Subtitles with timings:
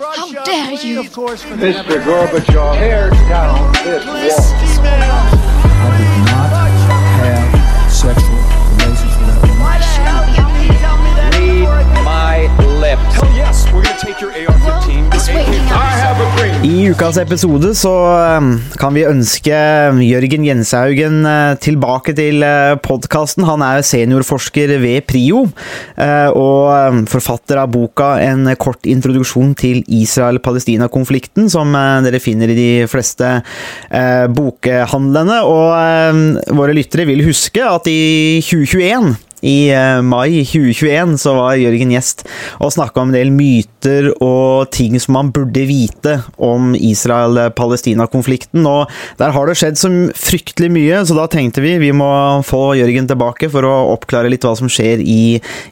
[0.00, 1.02] How dare you?
[1.02, 2.02] Mr.
[2.02, 4.06] Gorbachev, tear down this
[4.78, 5.39] wall.
[12.90, 12.94] I
[16.02, 16.64] have a dream.
[16.64, 17.92] I ukas episode så
[18.40, 18.48] um,
[18.80, 19.54] kan vi ønske
[20.02, 22.42] Jørgen Jenshaugen uh, tilbake til
[22.82, 23.46] podkasten.
[23.46, 29.84] Han er seniorforsker ved PRIO uh, og um, forfatter av boka 'En kort introduksjon til
[29.86, 33.36] Israel-Palestina-konflikten', som uh, dere finner i de fleste
[34.34, 35.42] bokhandlene.
[35.46, 35.70] Og
[36.10, 39.14] um, våre lyttere vil huske at i 2021
[39.46, 42.26] i eh, mai 2021 så var Jørgen gjest
[42.60, 48.66] og snakka om en del myter og ting som man burde vite om Israel-Palestina-konflikten.
[48.68, 48.90] Og
[49.20, 52.10] der har det skjedd så fryktelig mye, så da tenkte vi vi må
[52.46, 55.22] få Jørgen tilbake for å oppklare litt hva som skjer i,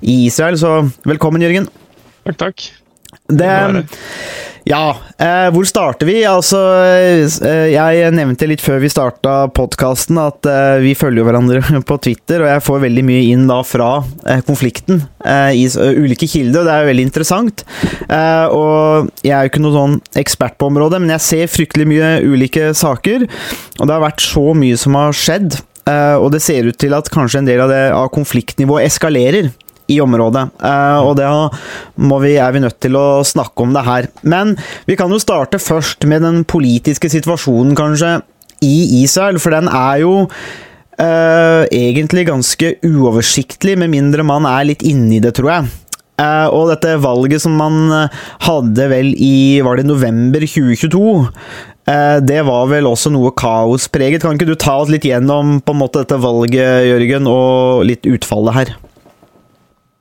[0.01, 0.59] i Israel.
[0.61, 0.75] Så
[1.09, 1.69] velkommen, Jørgen.
[2.29, 2.69] Takk, takk.
[3.29, 3.53] Det,
[4.69, 6.19] ja, eh, hvor starter vi?
[6.29, 11.97] Altså, eh, jeg nevnte litt før vi starta podkasten at eh, vi følger hverandre på
[12.05, 13.91] Twitter, og jeg får veldig mye inn da fra
[14.29, 17.65] eh, konflikten eh, i ulike kilder, og det er jo veldig interessant.
[18.09, 21.89] Eh, og jeg er jo ikke noen sånn ekspert på området, men jeg ser fryktelig
[21.89, 23.25] mye ulike saker,
[23.79, 27.07] og det har vært så mye som har skjedd, og det ser ut til at
[27.09, 29.47] kanskje en del av det av konfliktnivået eskalerer
[29.89, 30.45] i området.
[30.61, 31.29] Eh, og det
[32.25, 34.09] vi, er vi nødt til å snakke om det her.
[34.23, 34.57] Men
[34.89, 38.19] vi kan jo starte først med den politiske situasjonen, kanskje,
[38.65, 39.39] i Israel.
[39.43, 40.15] For den er jo
[40.99, 45.71] eh, egentlig ganske uoversiktlig, med mindre man er litt inni det, tror jeg.
[46.19, 51.05] Eh, og dette valget som man eh, hadde vel i var det november 2022,
[51.87, 54.25] eh, det var vel også noe kaospreget.
[54.25, 58.09] Kan ikke du ta oss litt gjennom på en måte dette valget, Jørgen, og litt
[58.11, 58.75] utfallet her?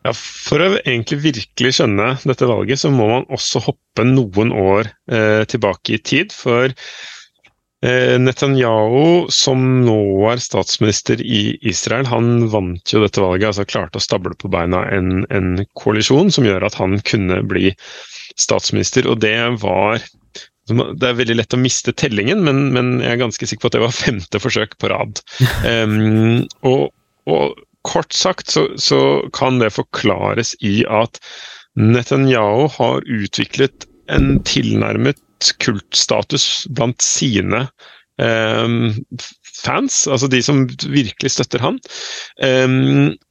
[0.08, 4.88] Ja, For å egentlig virkelig skjønne dette valget, så må man også hoppe noen år
[5.12, 6.32] eh, tilbake i tid.
[6.32, 10.00] For eh, Netanyahu, som nå
[10.32, 13.50] er statsminister i Israel, han vant jo dette valget.
[13.50, 17.74] altså Klarte å stable på beina en, en koalisjon som gjør at han kunne bli
[18.40, 19.12] statsminister.
[19.12, 20.00] Og det var
[20.68, 23.78] det er veldig lett å miste tellingen, men, men jeg er ganske sikker på at
[23.78, 25.20] det var femte forsøk på rad.
[25.68, 26.92] Um, og,
[27.28, 29.00] og kort sagt så, så
[29.36, 31.22] kan det forklares i at
[31.78, 35.20] Netanyahu har utviklet en tilnærmet
[35.62, 37.68] kultstatus blant sine
[38.22, 38.68] eh,
[39.58, 41.80] fans, altså de som virkelig støtter han,
[42.44, 42.68] Eh,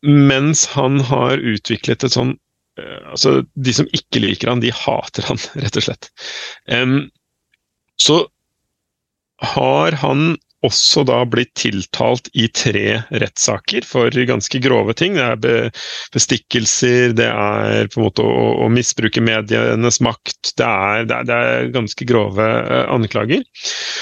[0.07, 2.33] mens han har utviklet et sånn
[2.81, 6.11] eh, Altså, de som ikke liker han, de hater han, rett og slett.
[6.67, 6.99] Em,
[8.01, 8.25] så
[9.43, 15.17] har han også da blitt tiltalt i tre rettssaker for ganske grove ting.
[15.17, 15.85] Det er
[16.15, 20.55] bestikkelser, det er på en måte å, å misbruke medienes makt.
[20.57, 23.45] Det er, det er, det er ganske grove eh, anklager.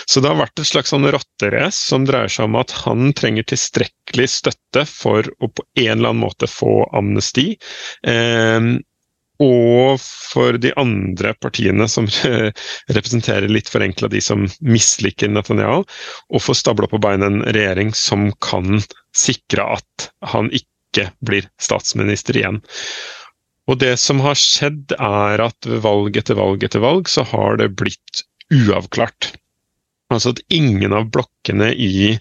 [0.06, 3.46] Så det har vært et slags sånn rotterace som dreier seg om at han trenger
[3.50, 7.54] tilstrekkelig støtte for å på en eller annen måte få amnesti.
[8.06, 8.74] Eh,
[9.42, 12.06] og for de andre partiene som
[12.96, 15.82] representerer litt forenkla de som misliker Netanyahu,
[16.30, 18.78] å få stabla på beina en regjering som kan
[19.16, 22.62] sikre at han ikke blir statsminister igjen.
[23.70, 27.58] Og det som har skjedd, er at ved valg etter valg etter valg, så har
[27.58, 29.32] det blitt uavklart.
[30.16, 32.14] Altså at ingen av blokkene i,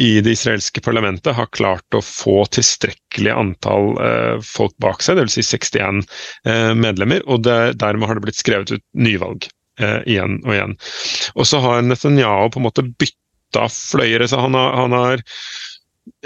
[0.00, 5.38] i det israelske parlamentet har klart å få tilstrekkelig antall eh, folk bak seg, dvs.
[5.38, 6.04] Si 61
[6.44, 9.48] eh, medlemmer, og det, dermed har det blitt skrevet ut nyvalg
[9.80, 10.78] eh, igjen og igjen.
[11.36, 15.26] Og så har Netanyahu på en måte bytta fløyere, så han har, han har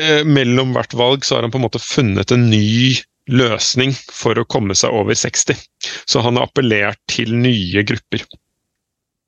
[0.00, 2.94] eh, Mellom hvert valg så har han på en måte funnet en ny
[3.32, 5.56] løsning for å komme seg over 60.
[6.04, 8.24] Så han har appellert til nye grupper.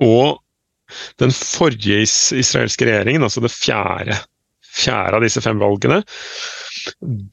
[0.04, 0.36] Og
[1.22, 4.18] den forrige is israelske regjeringen, altså det fjerde,
[4.76, 6.02] fjerde av disse fem valgene,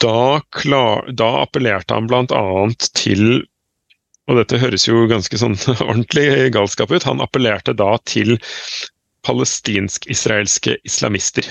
[0.02, 2.44] da, klar, da appellerte han bl.a.
[2.98, 3.44] til
[4.32, 5.58] og dette høres jo ganske sånn
[5.90, 7.04] ordentlig galskap ut.
[7.08, 8.38] Han appellerte da til
[9.28, 11.48] palestinsk-israelske islamister.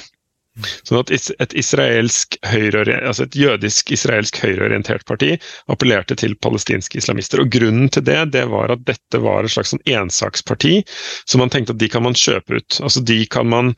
[0.85, 5.31] Sånn at et, altså et jødisk-israelsk høyreorientert parti
[5.73, 7.41] appellerte til palestinske islamister.
[7.41, 10.83] Og Grunnen til det det var at dette var et slags sånn ensaksparti
[11.25, 12.81] som man tenkte at de kan man kjøpe ut.
[12.85, 13.73] Altså De kan man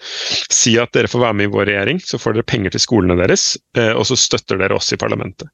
[0.50, 3.18] si at dere får være med i vår regjering, så får dere penger til skolene
[3.22, 5.50] deres, eh, og så støtter dere oss i parlamentet.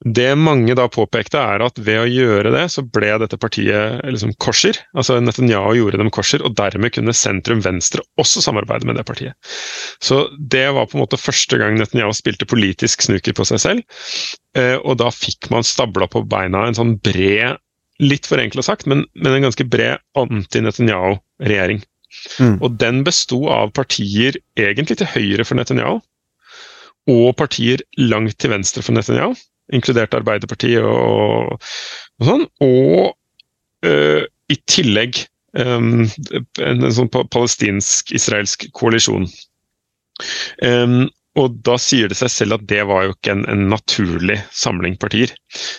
[0.00, 4.32] Det mange da påpekte, er at ved å gjøre det, så ble dette partiet liksom
[4.40, 4.78] korser.
[4.96, 9.36] Altså Netanyahu gjorde dem korser, og dermed kunne sentrum-venstre også samarbeide med det partiet.
[10.00, 14.00] Så det var på en måte første gang Netanyahu spilte politisk snooker på seg selv.
[14.56, 17.60] Eh, og da fikk man stabla på beina en sånn bred
[18.00, 21.84] litt forenkla sagt, men, men, en ganske bred anti-Netanyahu-regjering.
[22.40, 22.56] Mm.
[22.56, 26.00] Og den besto av partier egentlig til høyre for Netanyahu,
[27.10, 29.36] og partier langt til venstre for Netanyahu,
[29.76, 31.56] inkludert Arbeiderpartiet og,
[32.20, 32.46] og sånn.
[32.66, 33.12] Og
[33.86, 35.22] uh, i tillegg
[35.58, 39.28] um, en, en, sånn palestinsk-israelsk koalisjon.
[40.64, 41.08] Um,
[41.38, 44.96] og da sier det seg selv at det var jo ikke en, en, naturlig samling
[45.00, 45.32] partier.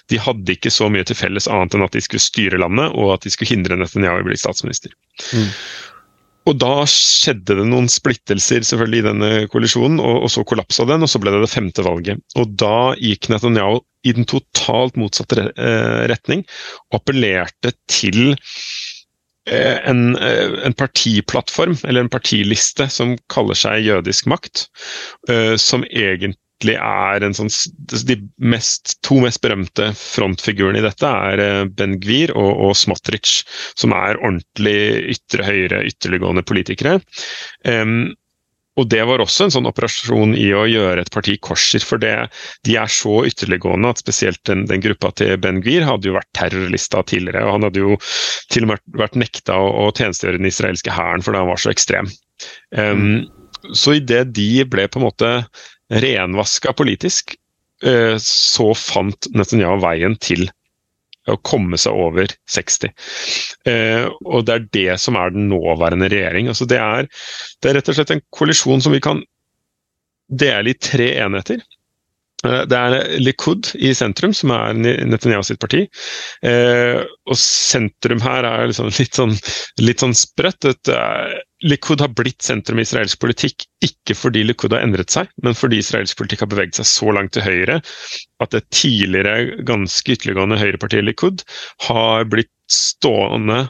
[0.09, 3.17] De hadde ikke så mye til felles annet enn at de skulle styre landet, og
[3.17, 4.95] at de skulle hindre Netanyahu i å bli statsminister.
[5.35, 5.49] Mm.
[6.49, 11.05] Og da skjedde det noen splittelser selvfølgelig i denne koalisjonen, og, og så kollapsa den,
[11.05, 12.23] og så ble det det femte valget.
[12.39, 16.41] Og da gikk Netanyahu i den totalt motsatte eh, retning,
[16.89, 18.33] og appellerte til
[19.49, 24.67] Eh, en, eh, en, partiplattform, eller en partiliste, som kaller seg Jødisk makt.
[25.57, 26.37] Som egentlig
[26.69, 27.49] er en sånn
[28.05, 33.41] De mest, to mest berømte frontfigurene i dette er Ben Gvir og, og Smotrich,
[33.75, 36.99] som er ordentlig ytre høyre, ytterliggående politikere.
[37.65, 38.13] Um,
[38.79, 42.13] og det var også en sånn operasjon i å gjøre et parti korser, for det,
[42.67, 46.31] de er så ytterliggående at spesielt den, den gruppa til Ben Gvir hadde jo vært
[46.37, 47.43] terrorlista tidligere.
[47.43, 47.99] og Han hadde jo
[48.53, 51.73] til og med vært nekta å, å tjenestegjøre den israelske hæren fordi han var så
[51.73, 52.09] ekstrem.
[52.71, 53.27] Um,
[53.75, 55.33] så idet de ble på en måte
[55.91, 57.35] renvaska politisk,
[57.85, 60.47] uh, så fant Netanyahu veien til
[61.29, 62.93] å komme seg over 60.
[63.69, 66.49] Eh, og det er det som er den nåværende regjering.
[66.49, 67.09] Altså det, er,
[67.61, 69.21] det er rett og slett en kollisjon som vi kan
[70.31, 71.61] dele i tre enheter.
[72.47, 75.85] Eh, det er Likud i sentrum, som er Netanyahu sitt parti.
[76.45, 79.35] Eh, og sentrum her er liksom litt sånn,
[79.81, 80.69] litt sånn sprøtt.
[80.71, 81.35] Eh,
[81.67, 85.81] Likud har blitt sentrum i israelsk politikk ikke fordi Likud har endret seg, men fordi
[85.81, 87.81] israelsk politikk har beveget seg så langt til høyre
[88.41, 91.45] at det tidligere ganske ytterliggående høyrepartiet Likud
[91.85, 93.67] har blitt stående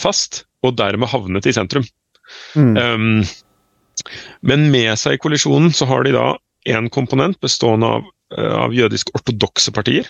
[0.00, 1.84] fast, og dermed havnet i sentrum.
[2.58, 2.74] Mm.
[2.74, 3.20] Um,
[4.42, 6.32] men med seg i kollisjonen så har de da
[6.66, 10.08] en komponent bestående av, eh, av jødisk-ortodokse partier.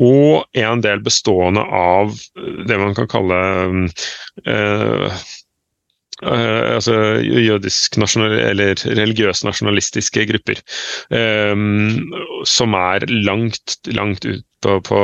[0.00, 3.40] Og en del bestående av eh, det man kan kalle
[4.46, 5.20] øh,
[6.24, 10.60] uh, altså jødisk nasjonal, eller religiøse nasjonalistiske grupper.
[11.10, 12.12] Um,
[12.48, 15.00] som er langt, langt ut på, på,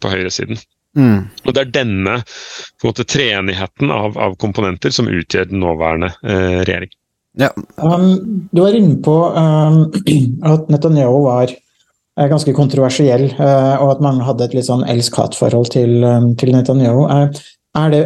[0.00, 0.60] på høyresiden.
[0.94, 1.26] Mm.
[1.44, 6.12] Og Det er denne på en måte, treenigheten av, av komponenter som utgjør den nåværende
[6.22, 6.92] uh, regjering.
[7.34, 7.50] Ja.
[7.76, 9.78] Um, du var inne på um,
[10.52, 15.72] at Netanyahu var uh, ganske kontroversiell, uh, og at mange hadde et litt sånn elsk-hat-forhold
[15.74, 17.08] til, um, til, Netanyahu.
[17.10, 18.04] Uh, er det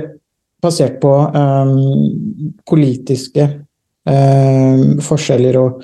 [0.64, 3.50] basert på um, politiske
[4.08, 5.82] forskjeller og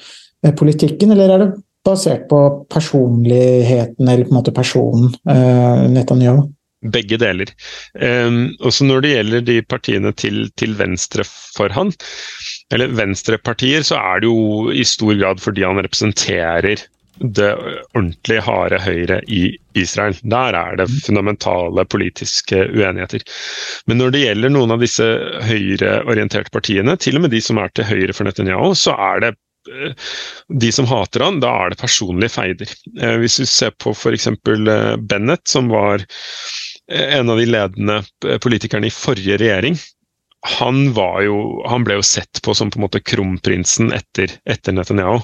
[0.57, 1.49] politikken, eller er det
[1.85, 2.39] basert på
[2.73, 5.11] personligheten eller på en måte personen
[5.93, 6.47] Netanyahu?
[6.93, 7.49] Begge deler.
[7.97, 11.95] Um, også når det gjelder de partiene til, til venstre for han,
[12.75, 16.85] eller venstrepartier, så er det jo i stor grad fordi han representerer
[17.19, 17.51] det
[17.95, 20.17] ordentlig harde høyre i Israel.
[20.23, 23.23] Der er det fundamentale politiske uenigheter.
[23.87, 25.07] Men når det gjelder noen av disse
[25.47, 29.33] høyreorienterte partiene, til og med de som er til høyre for Netanyahu, så er det
[29.71, 30.11] eh,
[30.65, 32.77] de som hater han, da er det personlige feider.
[32.99, 34.29] Eh, hvis vi ser på f.eks.
[34.35, 36.07] Eh, Bennett, som var
[36.93, 38.03] en av de ledende
[38.45, 39.79] politikerne i forrige regjering,
[40.45, 40.93] han,
[41.25, 45.23] jo, han, ble jo sett på som på en måte kronprinsen etter, etter Netanyahu.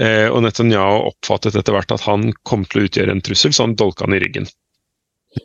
[0.00, 3.66] Eh, og Netanyahu oppfattet etter hvert at han kom til å utgjøre en trussel, så
[3.66, 4.48] han dolka han i ryggen.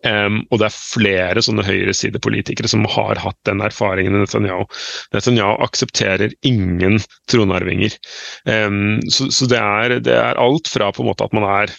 [0.06, 4.68] Um, og det er flere sånne høyresidepolitikere som har hatt den erfaringen i Netanyahu.
[5.16, 7.00] Netanyahu aksepterer ingen
[7.32, 7.96] tronarvinger.
[8.46, 11.74] Um, så, så det, er, det, er, alt fra på en måte at man er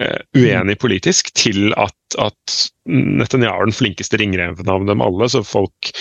[0.00, 5.30] uh, uenig politisk, til at, at Netanyahu er den flinkeste ringreven av dem alle.
[5.30, 5.92] Så folk,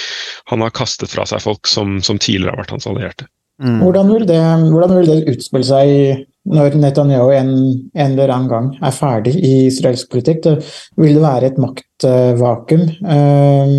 [0.52, 3.30] han har kastet fra seg folk som, som tidligere har vært hans allierte.
[3.62, 3.80] Mm.
[3.82, 7.54] Hvordan, vil det, hvordan vil det utspille seg når Netanyahu en,
[7.94, 10.44] en, eller annen gang er ferdig i israelsk politikk?
[10.46, 10.56] da
[11.02, 13.78] vil det være et maktvakuum uh,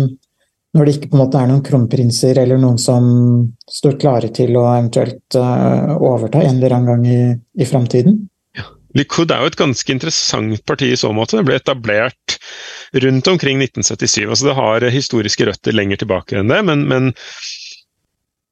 [0.77, 3.05] når det ikke på en måte er noen kronprinser eller noen som
[3.73, 7.21] står klare til å eventuelt uh, overta en eller annen gang i,
[7.63, 8.19] i framtiden?
[8.97, 11.37] Likud er jo et ganske interessant parti i så måte.
[11.37, 12.37] Det ble etablert
[13.03, 14.29] rundt omkring 1977.
[14.29, 17.11] altså Det har historiske røtter lenger tilbake enn det, men, men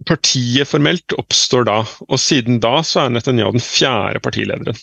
[0.06, 4.78] Partiet formelt oppstår da, og siden da så er Netanyahu den fjerde partilederen.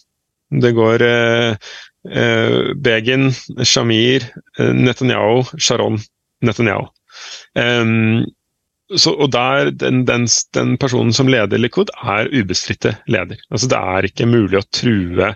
[0.60, 1.68] Det går eh,
[2.10, 3.30] eh, Begin,
[3.62, 4.26] Shamir,
[4.58, 6.00] eh, Netanyahu, Sharon,
[6.44, 6.88] Netanyahu.
[7.54, 8.24] Um,
[8.92, 13.40] så, og der, den, den, den, personen som leder Likud, er ubestridte leder.
[13.48, 15.30] Altså Det er ikke mulig å true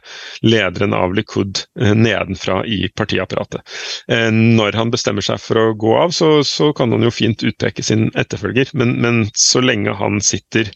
[0.45, 3.65] lederen av Likud eh, nedenfra i partiapparatet.
[4.13, 7.45] Eh, når han bestemmer seg for å gå av, så, så kan han jo fint
[7.47, 10.69] utpeke sin etterfølger, men, men, så lenge han sitter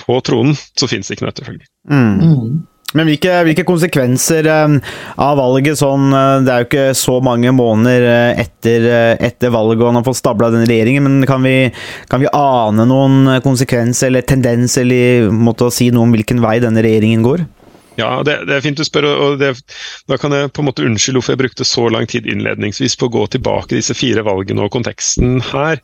[0.00, 1.70] på tronen, så finnes det ikke noen etterfølger.
[1.92, 2.66] Mm.
[2.96, 7.52] Men hvilke, hvilke, konsekvenser eh, av valget sånn eh, Det er jo ikke så mange
[7.52, 8.88] måneder eh, etter,
[9.28, 11.68] etter valget og han har fått stabla den regjeringen, men kan vi,
[12.08, 16.56] kan vi ane noen konsekvens eller tendens eller måte å si noe om hvilken vei
[16.64, 17.44] denne regjeringen går?
[17.98, 19.50] Ja, det, det er fint du spør, og det,
[20.08, 23.08] da kan jeg på en måte unnskylde hvorfor jeg brukte så lang tid innledningsvis på
[23.08, 25.82] å gå tilbake disse fire valgene og konteksten her.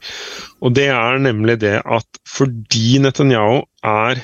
[0.62, 4.22] Og det er nemlig det at fordi Netanyahu er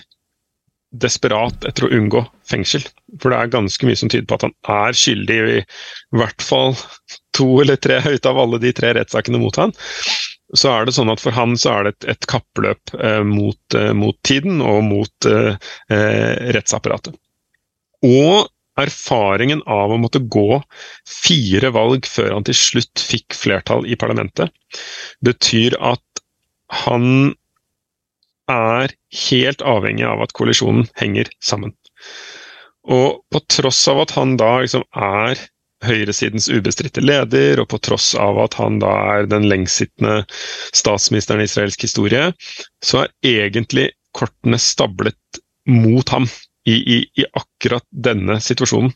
[0.90, 2.82] desperat etter å unngå fengsel.
[3.22, 5.60] For det er ganske mye som tyder på at han er skyldig i
[6.18, 6.74] hvert fall
[7.36, 9.74] to eller tre ut av alle de tre rettssakene mot han.
[10.58, 13.76] Så er det sånn at For han så er det et, et kappløp eh, mot,
[13.78, 15.54] eh, mot, tiden og mot eh,
[15.94, 17.14] eh, rettsapparatet.
[18.06, 18.48] Og
[18.80, 20.60] erfaringen av å måtte gå
[21.06, 24.50] fire valg før han til slutt fikk flertall i parlamentet,
[25.26, 26.02] betyr at
[26.84, 27.34] han
[28.50, 28.94] er
[29.28, 31.74] helt avhengig av at koalisjonen henger sammen.
[32.90, 35.40] Og på tross av at han da liksom er
[35.84, 40.22] høyresidens ubestridte leder, og på tross av at han da er den lengstsittende
[40.76, 42.30] statsministeren i israelsk historie,
[42.84, 43.14] så er
[43.46, 45.40] egentlig kortene stablet
[45.70, 46.26] mot ham
[46.68, 48.92] i, i, i akkurat denne situasjonen.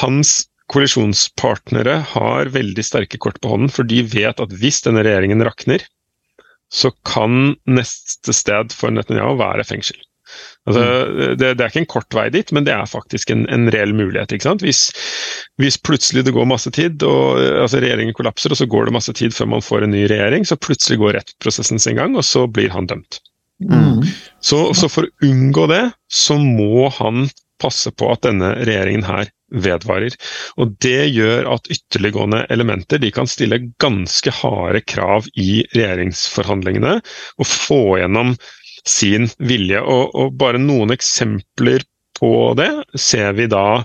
[0.00, 5.44] Hans koalisjonspartnere har veldig sterke kort på hånden, for de vet at hvis denne regjeringen
[5.46, 5.84] rakner,
[6.72, 9.98] så kan neste sted for Netanyahu være fengsel.
[10.66, 10.82] Altså,
[11.38, 13.94] det, det, er ikke en kort vei dit, men det er faktisk en, en reell
[13.94, 14.34] mulighet.
[14.64, 14.80] Hvis,
[15.62, 19.14] hvis, plutselig det går masse tid, og altså regjeringen kollapser, og så går det masse
[19.16, 22.48] tid før man får en ny regjering, så plutselig går rettsprosessen sin gang, og så
[22.50, 23.20] blir han dømt.
[23.62, 24.02] Mm.
[24.42, 27.28] Så, så, for å unngå det, så må han
[27.62, 30.14] passe på at denne regjeringen her vedvarer.
[30.60, 36.98] Og Det gjør at ytterliggående elementer de kan stille ganske harde krav i regjeringsforhandlingene
[37.38, 38.34] og få gjennom
[38.86, 39.82] sin vilje.
[39.82, 41.86] Og, og bare noen eksempler
[42.16, 43.82] på det ser vi da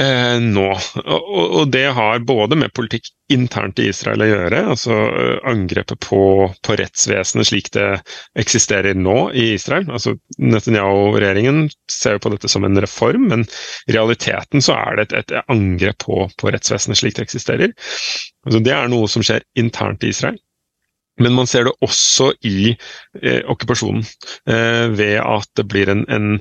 [0.00, 0.66] eh, nå.
[1.04, 6.00] Og, og, det har både med politikk internt i Israel å gjøre, altså eh, angrepet
[6.06, 6.20] på,
[6.64, 7.86] på rettsvesenet slik det
[8.40, 9.88] eksisterer nå i Israel.
[9.92, 13.46] Altså Netanyahu-regjeringen ser jo på dette som en reform, men
[13.88, 17.74] i realiteten så er det et, et angrep på, på rettsvesenet slik det eksisterer.
[18.46, 20.38] Altså, det er noe som skjer internt i Israel.
[21.18, 24.04] Men man ser det også i eh, okkupasjonen,
[24.50, 26.38] eh, ved at det blir en, en,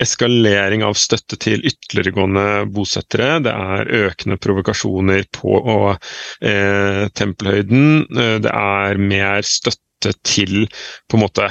[0.00, 3.34] eskalering av støtte til ytterliggående bosettere.
[3.44, 5.58] Det er økende provokasjoner på
[5.92, 8.06] eh, tempelhøyden.
[8.08, 10.64] Eh, det er mer støtte til
[11.10, 11.50] på en måte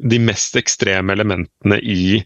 [0.00, 2.20] de mest ekstreme elementene i,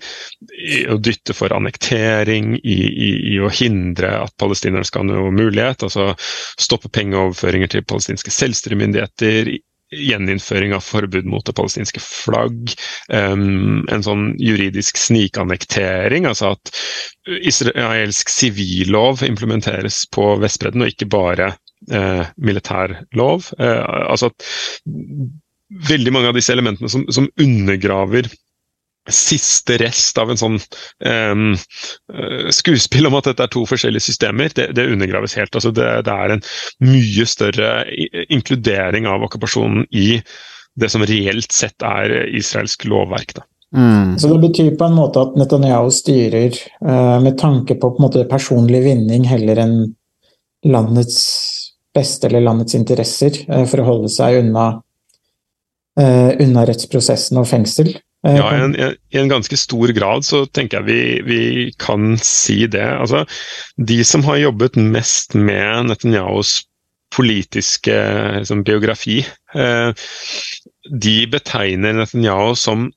[0.68, 5.34] i å dytte for annektering, i, i, i, å hindre at palestinerne skal ha noe
[5.34, 5.86] mulighet.
[5.86, 6.12] altså
[6.60, 9.56] Stoppe pengeoverføringer til palestinske selvstyremyndigheter
[9.94, 12.74] gjeninnføring av forbud mot det palestinske flagg,
[13.08, 16.72] en sånn juridisk snikannektering, altså at
[17.44, 21.52] israelsk sivillov implementeres på Vestbredden, og ikke bare
[21.92, 23.50] uh, militærlov.
[23.60, 24.48] Uh, altså at
[25.88, 28.28] veldig mange av disse elementene som, som undergraver
[29.12, 30.58] siste rest av en sånn
[31.04, 31.52] um,
[32.54, 35.52] skuespill om at dette er to forskjellige systemer, det, det undergraves helt.
[35.52, 36.44] Altså det, det, er en
[36.88, 37.72] mye større
[38.32, 40.22] inkludering av okkupasjonen i
[40.74, 43.36] det som reelt sett er israelsk lovverk.
[43.76, 44.18] Mm.
[44.18, 46.54] Så Det betyr på en måte at Netanyahu styrer
[46.86, 49.78] uh, med tanke på, på en måte personlig vinning heller enn
[50.64, 51.18] landets
[51.94, 54.68] beste eller landets interesser, uh, for å holde seg unna,
[56.00, 57.90] uh, unna rettsprosessen og fengsel.
[58.24, 58.76] Eh, ja, i en,
[59.12, 61.40] i en, ganske stor grad så tenker jeg vi, vi
[61.80, 62.86] kan si det.
[62.86, 63.24] Altså,
[63.76, 66.62] de som har jobbet mest med Netanyahus
[67.14, 67.94] politiske
[68.40, 69.20] liksom, biografi,
[69.54, 70.06] eh,
[70.90, 72.88] de betegner Netanyahu som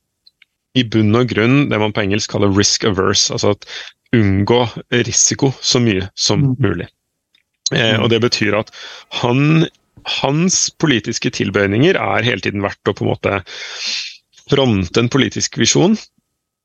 [0.78, 3.32] i bunn og grunn det man på engelsk kaller risk averse.
[3.34, 3.68] Altså at
[4.16, 4.62] unngå
[4.94, 6.56] risiko så mye som mm.
[6.64, 6.88] mulig.
[7.76, 8.72] Eh, og det betyr at
[9.20, 9.68] han,
[10.22, 13.42] hans politiske tilbøyninger er hele tiden verdt å på en måte
[14.50, 15.98] fronte en politisk visjon,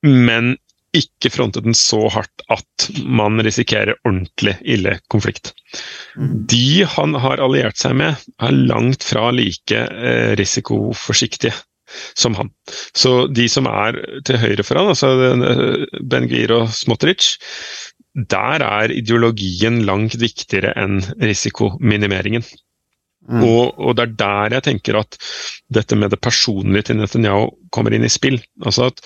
[0.07, 0.55] men
[0.97, 5.55] ikke fronte den så hardt at man risikerer ordentlig ille konflikt.
[6.17, 6.33] Mm.
[6.53, 11.55] De han har alliert seg med, er langt fra like eh, risikoforsiktige
[12.17, 12.53] som han.
[12.97, 13.99] Så de som er
[14.29, 17.39] til høyre for han, altså eh, Ben Gvir og Smotrich,
[18.13, 22.45] der er ideologien langt viktigere enn risikominimeringen.
[23.31, 25.19] Og, og det er der jeg tenker at
[25.73, 28.41] dette med det personlige til Netanyahu kommer inn i spill.
[28.65, 29.03] Altså at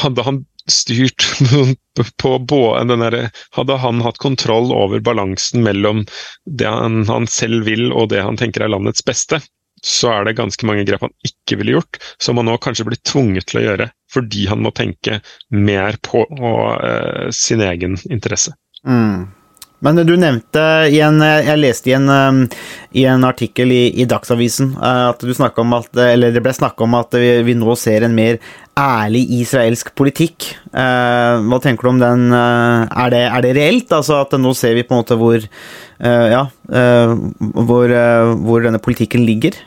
[0.00, 1.24] hadde han styrt
[2.22, 6.04] på både den der, Hadde han hatt kontroll over balansen mellom
[6.44, 9.40] det han, han selv vil og det han tenker er landets beste,
[9.82, 13.00] så er det ganske mange grep han ikke ville gjort, som han nå kanskje blir
[13.00, 15.20] tvunget til å gjøre fordi han må tenke
[15.54, 18.52] mer på eh, sin egen interesse.
[18.86, 19.28] Mm.
[19.80, 20.62] Men du nevnte
[21.00, 22.40] en, Jeg leste i en, um,
[22.92, 27.30] i en artikkel i, i, Dagsavisen uh, at at, det ble snakka om at vi,
[27.46, 28.38] vi, nå ser en mer
[28.80, 30.50] ærlig israelsk politikk.
[30.72, 32.28] Uh, hva tenker du om den?
[32.32, 33.92] Uh, er, det, er, det, reelt?
[33.92, 35.40] Altså at nå ser vi på en måte hvor,
[36.00, 37.92] ja, hvor,
[38.40, 39.58] hvor denne politikken ligger?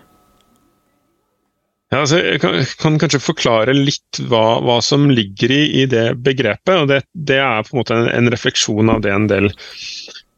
[1.93, 6.15] Ja, altså, jeg kan, kan, kanskje forklare litt hva, hva som ligger i, i, det
[6.25, 6.73] begrepet.
[6.73, 9.51] og det, det, er på en måte en, en, refleksjon av det en del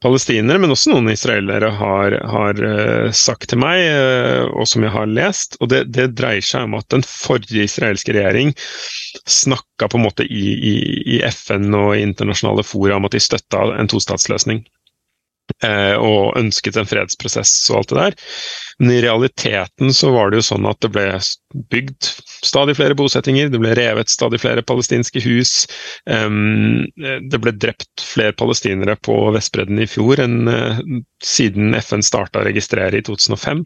[0.03, 4.93] palestinere, men også noen israelere har, har uh, sagt til meg, uh, og som jeg
[4.97, 5.55] har lest.
[5.61, 8.51] og det, det, dreier seg om at den forrige israelske regjering
[9.23, 10.75] snakka på en måte i, i,
[11.15, 14.65] i FN og internasjonale fora om at de støtta en tostatsløsning.
[15.63, 18.15] Eh, og ønsket en fredsprosess og alt det der.
[18.81, 21.05] Men i realiteten så var det jo sånn at det ble
[21.71, 22.09] bygd
[22.45, 25.53] stadig flere bosettinger, det ble revet stadig flere palestinske hus.
[26.05, 30.81] det ble drept flere palestinere på Vestbredden i fjor enn eh,
[31.23, 33.63] siden FN starta å registrere i 2005.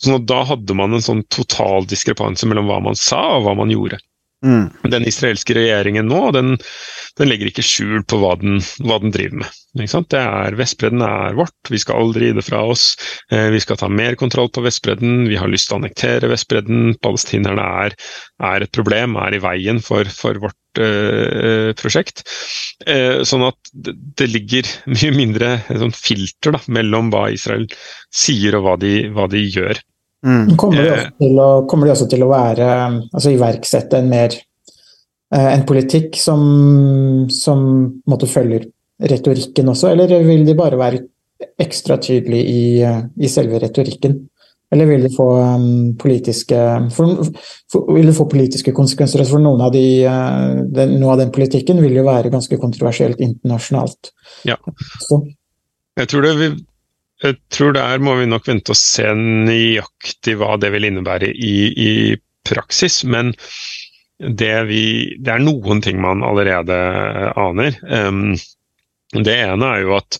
[0.00, 3.72] så da hadde man en sånn total diskrepanse mellom hva man sa og hva man
[3.74, 4.00] gjorde.
[4.46, 4.70] Mm.
[4.88, 6.54] Den israelske regjeringen nå den,
[7.20, 9.58] den legger ikke skjul på hva den, hva den driver med.
[9.76, 12.94] Det er, Vestbredden er vårt, vi skal aldri gi det fra oss.
[13.30, 16.96] Eh, vi skal ta mer kontroll på Vestbredden, vi har lyst til å annektere Vestbredden.
[17.04, 17.98] Palestinerne er,
[18.48, 22.24] er et problem, er i veien for, for vårt eh, prosjekt.
[22.88, 27.68] Eh, sånn at det, ligger mye mindre sånn filter da, mellom hva Israel
[28.08, 29.84] sier og hva de, hva de gjør.
[30.26, 30.56] Mm.
[30.60, 31.38] Kommer, de eh.
[31.40, 32.66] å, kommer, de også til å være,
[33.08, 36.42] altså iverksette en mer eh, en politikk som,
[37.32, 37.62] som
[38.10, 38.66] måtte følger
[39.00, 41.00] retorikken også, eller vil de bare være
[41.60, 42.64] ekstra tydelige i,
[43.24, 44.18] i selve retorikken?
[44.70, 46.58] Eller vil det få um, politiske
[46.94, 47.24] for,
[47.72, 49.24] for, vil det få politiske konsekvenser?
[49.26, 53.18] For noen av de, uh, den, noe av den politikken vil jo være ganske kontroversielt
[53.24, 54.12] internasjonalt.
[54.46, 54.60] Ja.
[55.08, 55.24] Så.
[55.98, 56.54] Jeg tror det vil
[57.20, 61.56] jeg tror der må vi nok vente og se nøyaktig hva det vil innebære i,
[61.68, 61.92] i
[62.48, 63.02] praksis.
[63.04, 63.34] Men
[64.20, 64.84] det, vi,
[65.18, 66.78] det, er noen ting man allerede
[67.40, 67.76] aner.
[67.84, 68.32] Um,
[69.16, 70.18] det ene er jo at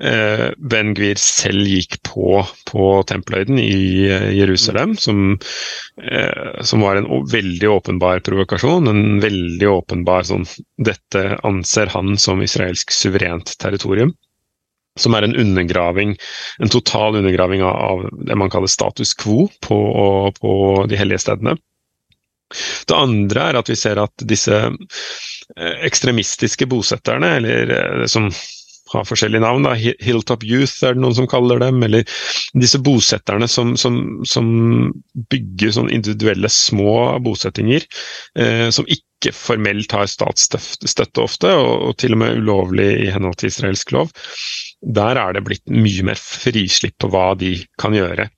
[0.00, 5.36] uh, Ben Gvir selv gikk på, på tempelhøyden i uh, Jerusalem, som,
[6.00, 8.88] uh, som, var en veldig åpenbar provokasjon.
[8.88, 10.48] En veldig åpenbar sånn
[10.80, 14.16] Dette anser han som israelsk suverent territorium
[15.00, 16.16] som er en undergraving,
[16.58, 19.78] en total undergraving av det man kaller status quo på,
[20.40, 20.54] på
[20.88, 21.56] de hellige stedene.
[22.88, 28.28] Det andre er at vi ser at disse eh, ekstremistiske bosetterne, eller eh, som
[28.94, 32.04] har forskjellige navn, da, Hilltop Youth er det noen som kaller dem, eller
[32.58, 33.96] disse bosetterne som, som,
[34.28, 34.50] som
[35.32, 37.86] bygger sånn individuelle små bosettinger,
[38.38, 43.38] eh, som ikke formelt har statsstøtte ofte, og, og til og med ulovlig i henhold
[43.40, 44.12] til israelsk lov
[44.82, 48.28] der er det blitt mye mer frislipp på hva de kan gjøre.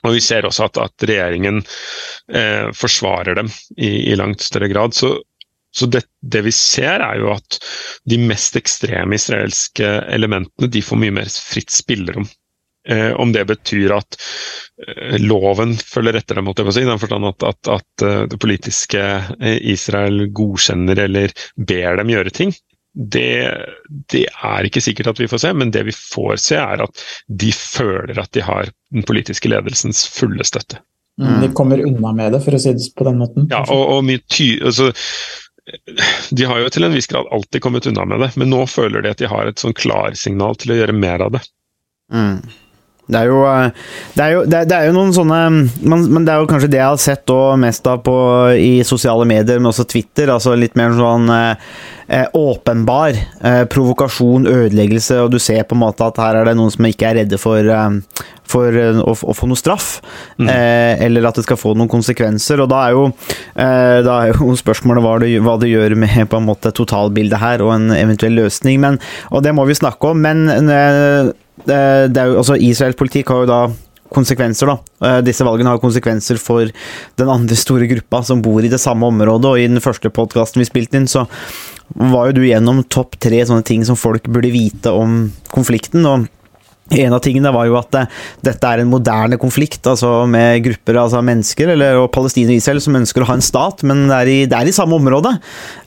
[0.00, 4.96] Og Vi ser også at, at regjeringen eh, forsvarer dem i, i, langt større grad.
[4.96, 5.18] Så,
[5.70, 7.60] så det, det, vi ser, er jo at
[8.08, 12.26] de mest ekstreme israelske elementene de får mye mer fritt spillerom.
[12.88, 14.16] Eh, om det betyr at
[14.86, 18.06] eh, loven følger etter dem, måtte jeg på si, i den forstand at, at, at
[18.06, 19.04] eh, det politiske
[19.36, 22.56] eh, Israel godkjenner eller ber dem gjøre ting
[22.92, 23.50] det,
[24.10, 27.02] det, er ikke sikkert at vi får se, men det vi får se, er at
[27.28, 30.80] de føler at de har den politiske ledelsens fulle støtte.
[31.20, 33.46] Mm, de kommer unna med det, for å si det på den måten?
[33.52, 34.90] Ja, og, og mye ty altså,
[36.30, 39.04] De har jo til en viss grad alltid kommet unna med det, men nå føler
[39.04, 41.44] de at de har et sånn klarsignal til å gjøre mer av det.
[42.14, 42.40] Mm.
[43.10, 45.38] Det er, jo, eh, det, er jo, det, er jo, noen sånne
[45.82, 48.14] man, Men det er jo kanskje det jeg har sett mest av på,
[48.54, 50.30] i sosiale medier, men også Twitter.
[50.30, 51.72] altså Litt mer sånn eh,
[52.06, 56.56] eh, åpenbar eh, provokasjon, ødeleggelse, og du ser på en måte at her er det
[56.58, 59.90] noen som ikke er redde for, eh, for eh, å, å, få noe straff.
[60.40, 60.48] Mm.
[60.50, 62.62] eller at det skal få noen konsekvenser.
[62.62, 63.04] Og da er jo,
[63.54, 67.64] da er jo spørsmålet hva det, hva det, gjør med på en måte totalbildet her,
[67.64, 68.80] og en eventuell løsning.
[68.82, 68.98] Men,
[69.30, 70.24] og det må vi snakke om.
[70.24, 73.62] men det er jo, altså Israels politikk har jo da
[74.14, 75.06] konsekvenser, da.
[75.06, 76.70] Eh, disse valgene har konsekvenser for
[77.20, 80.62] den andre store gruppa som bor i det samme området, og i den første podkasten
[80.62, 81.26] vi spilte inn, så
[81.90, 86.06] var jo du gjennom topp tre sånne ting som folk burde vite om konflikten.
[86.06, 86.28] og
[86.90, 88.00] En av tingene var jo at det,
[88.48, 92.80] dette er en moderne konflikt altså med grupper altså mennesker, eller og Palestina og Israel,
[92.82, 95.36] som ønsker å ha en stat, men det er i, det er i samme område.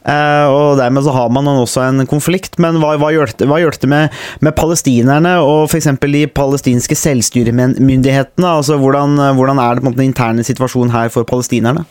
[0.07, 2.55] Eh, og Dermed så har man også en konflikt.
[2.63, 3.49] Men hva, hva gjør det,
[3.81, 5.91] det med, med palestinerne og f.eks.
[5.99, 8.47] de palestinske selvstyremyndighetene?
[8.47, 11.83] Altså, hvordan, hvordan er det på en måte den interne situasjonen her for palestinerne?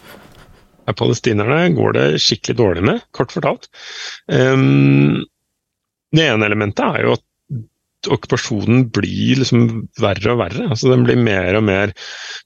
[0.87, 3.69] Ja, palestinerne går det skikkelig dårlig med, kort fortalt.
[4.27, 5.23] Um,
[6.13, 7.23] det ene elementet er jo at
[8.11, 9.67] okkupasjonen blir liksom
[10.01, 10.69] verre og verre.
[10.71, 11.93] Altså, den blir mer og mer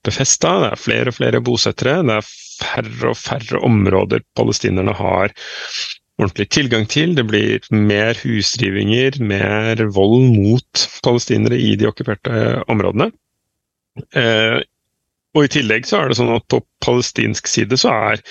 [0.07, 0.57] befesta.
[0.62, 2.01] Det er flere og flere bosettere.
[2.07, 5.35] Det er færre og færre områder palestinerne har
[6.16, 7.14] ordentlig tilgang til.
[7.16, 13.11] Det blir mer husrivinger, mer vold mot palestinere i de okkuperte områdene.
[14.16, 14.61] Eh,
[15.37, 18.23] og I tillegg så er det sånn at på palestinsk side så er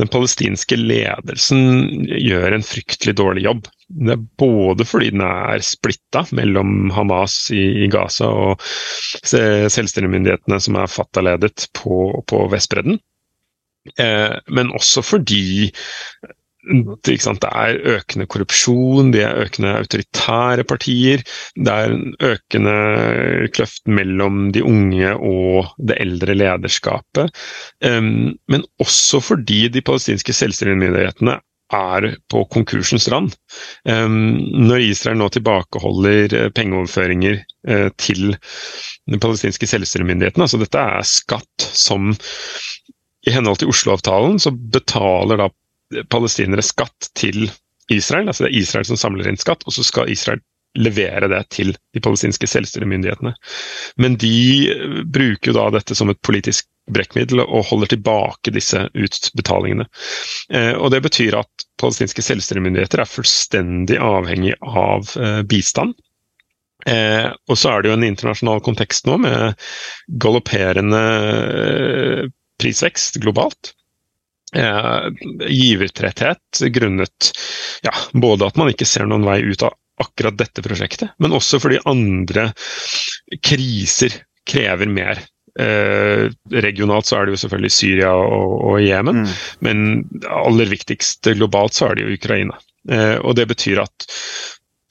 [0.00, 3.68] den palestinske ledelsen gjør en fryktelig dårlig jobb.
[3.88, 8.64] Det er både fordi den er splitta mellom Hamas i, i Gaza og
[9.22, 12.98] selvstyremyndighetene som er Fatah-ledet på, på Vestbredden,
[14.00, 15.70] eh, men også fordi
[17.04, 21.24] det, er økende korrupsjon, det er økende autoritære partier.
[21.56, 22.76] Det er en økende
[23.54, 27.34] kløft mellom de unge og det eldre lederskapet.
[27.82, 31.38] Men også fordi de palestinske selvstyremyndighetene
[31.74, 33.32] er på konkursens rand.
[33.88, 38.36] Når Israel nå tilbakeholder eh, pengeoverføringer uh, til
[39.10, 42.12] de palestinske selvstyremyndighetene, altså dette er skatt som
[43.24, 45.48] i henhold til Oslo-avtalen så betaler da
[46.12, 47.46] palestinere skatt til
[47.92, 48.28] Israel.
[48.28, 50.42] altså Det er Israel som samler inn skatt, og så skal Israel
[50.74, 53.34] levere det til de palestinske selvstyremyndighetene.
[54.02, 54.36] Men de
[54.72, 59.86] eh, bruker jo da dette som et politisk brekkmiddel og holder tilbake disse utbetalingene.
[60.50, 65.94] Eh, og Det betyr at palestinske selvstyremyndigheter er fullstendig avhengig av eh, bistand.
[66.86, 69.54] Eh, og så er det jo en internasjonal kontekst nå med
[70.20, 71.04] galopperende
[72.60, 73.72] prisvekst globalt
[74.54, 75.06] eh,
[75.50, 77.30] givertretthet grunnet
[77.84, 81.60] ja, både at man ikke ser noen vei ut av akkurat dette prosjektet, men også
[81.62, 82.48] fordi andre
[83.44, 84.16] kriser
[84.48, 85.20] krever mer.
[85.54, 89.34] Eh, regionalt så er det jo selvfølgelig Syria og, og Jemen, mm.
[89.62, 89.84] men
[90.26, 92.58] aller viktigst globalt så er det jo Ukraina.
[92.90, 94.08] Eh, og det betyr at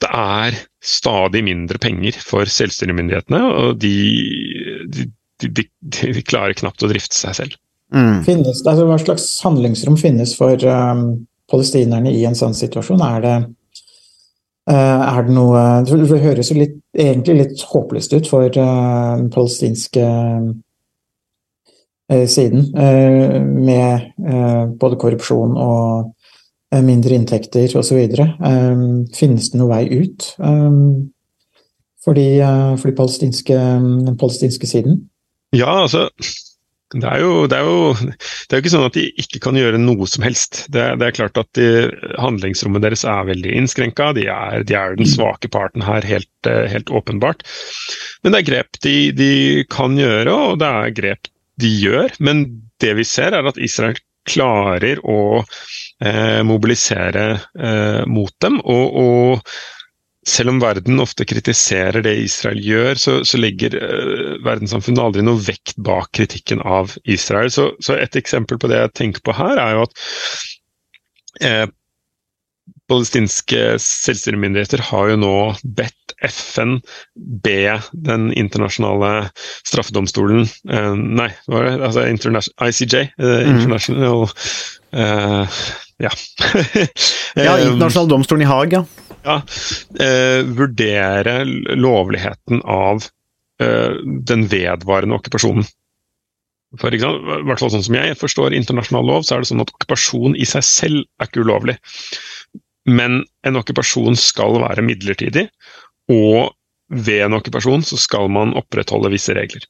[0.02, 3.92] det er stadig mindre penger for selvstyremyndighetene, og de,
[4.88, 5.06] de,
[5.44, 7.60] de, de klarer knapt å drifte seg selv.
[7.92, 8.24] Mm.
[8.24, 11.04] Finnes, altså, hva slags handlingsrom finnes for um,
[11.50, 13.02] palestinerne i en sånn situasjon?
[13.04, 13.34] Er det,
[14.70, 19.30] uh, er det noe Det høres jo litt, egentlig litt håpløst ut for uh, den
[19.34, 20.52] palestinske uh,
[22.28, 22.68] siden,
[23.64, 24.12] med
[24.78, 27.96] både korrupsjon og mindre inntekter osv.
[28.44, 31.08] Um, finnes det noe vei ut um,
[32.04, 32.44] for, de,
[32.76, 35.00] for de palestinske, den palestinske siden?
[35.56, 36.10] Ja, altså
[36.94, 39.58] det er, jo, det, er jo, det er jo ikke sånn at de ikke kan
[39.58, 40.64] gjøre noe som helst.
[40.74, 41.68] Det, det er klart at de,
[42.22, 44.12] Handlingsrommet deres er veldig innskrenka.
[44.16, 44.28] De,
[44.68, 47.42] de, er den svake parten her, helt, eh, helt åpenbart.
[48.22, 49.32] Men det er grep de, de,
[49.74, 51.30] kan gjøre, og det er grep
[51.62, 52.14] de gjør.
[52.22, 52.46] Men
[52.82, 57.26] det vi ser, er at Israel klarer å eh, mobilisere
[57.58, 58.62] eh, mot dem.
[58.62, 59.56] og, og
[60.26, 65.42] selv om verden ofte kritiserer det Israel gjør, så, så legger uh, verdenssamfunnet aldri noe
[65.44, 67.52] vekt bak kritikken av Israel.
[67.52, 70.04] Så, så, et eksempel på det jeg tenker på her, er jo at
[71.44, 71.66] eh,
[72.88, 75.36] palestinske selvstyremyndigheter har jo nå
[75.76, 76.78] bedt FN
[77.44, 79.28] be den internasjonale
[79.66, 81.74] straffedomstolen uh, Nei, var det?
[81.84, 83.56] Altså ICJ, mm.
[83.56, 84.28] International
[86.02, 86.10] Ja.
[87.38, 88.84] ja, internasjonal domstolen i Haag, ja
[89.24, 89.38] ja,
[90.00, 91.38] eh, vurdere
[91.76, 93.06] lovligheten av
[93.62, 95.66] eh, den vedvarende okkupasjonen.
[96.80, 100.34] For eksempel, hvert sånn som jeg forstår internasjonal lov, så er det sånn at okkupasjon
[100.34, 101.76] i seg selv er ikke ulovlig.
[102.90, 105.46] Men en okkupasjon skal være midlertidig,
[106.12, 106.52] og
[106.94, 109.64] ved en okkupasjon så skal man opprettholde visse regler.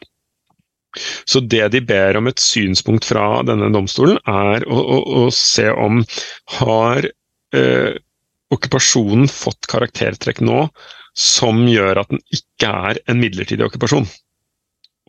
[1.27, 5.67] Så det de ber om et synspunkt fra denne domstolen, er å, å, å se
[5.71, 6.03] om
[6.59, 7.09] har
[7.55, 7.95] eh,
[8.55, 10.67] okkupasjonen fått karaktertrekk nå
[11.15, 14.07] som gjør at den ikke er en midlertidig okkupasjon.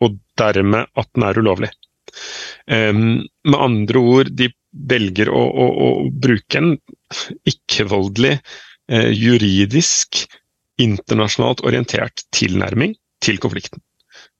[0.04, 1.70] Og dermed at den er ulovlig.
[2.70, 4.50] Um, med andre ord, de
[4.90, 6.74] velger å, å, å bruke en
[7.48, 8.36] ikke-voldelig,
[8.92, 10.26] eh, juridisk,
[10.82, 12.92] internasjonalt orientert tilnærming
[13.24, 13.80] til konflikten.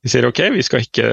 [0.07, 1.09] De sier ok, vi skal ikke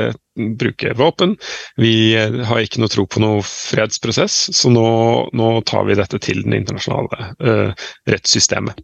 [0.61, 1.33] bruke våpen,
[1.81, 4.85] vi har ikke noe tro på noe fredsprosess, så nå,
[5.33, 8.77] nå tar vi dette til det internasjonale uh, rettssystemet.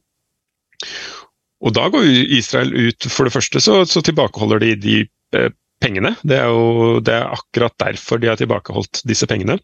[1.62, 2.08] og da går
[2.40, 4.96] Israel ut For det første så, så tilbakeholder de de
[5.36, 5.50] eh,
[5.84, 6.14] pengene.
[6.24, 9.60] Det er jo det er akkurat derfor de har tilbakeholdt disse pengene.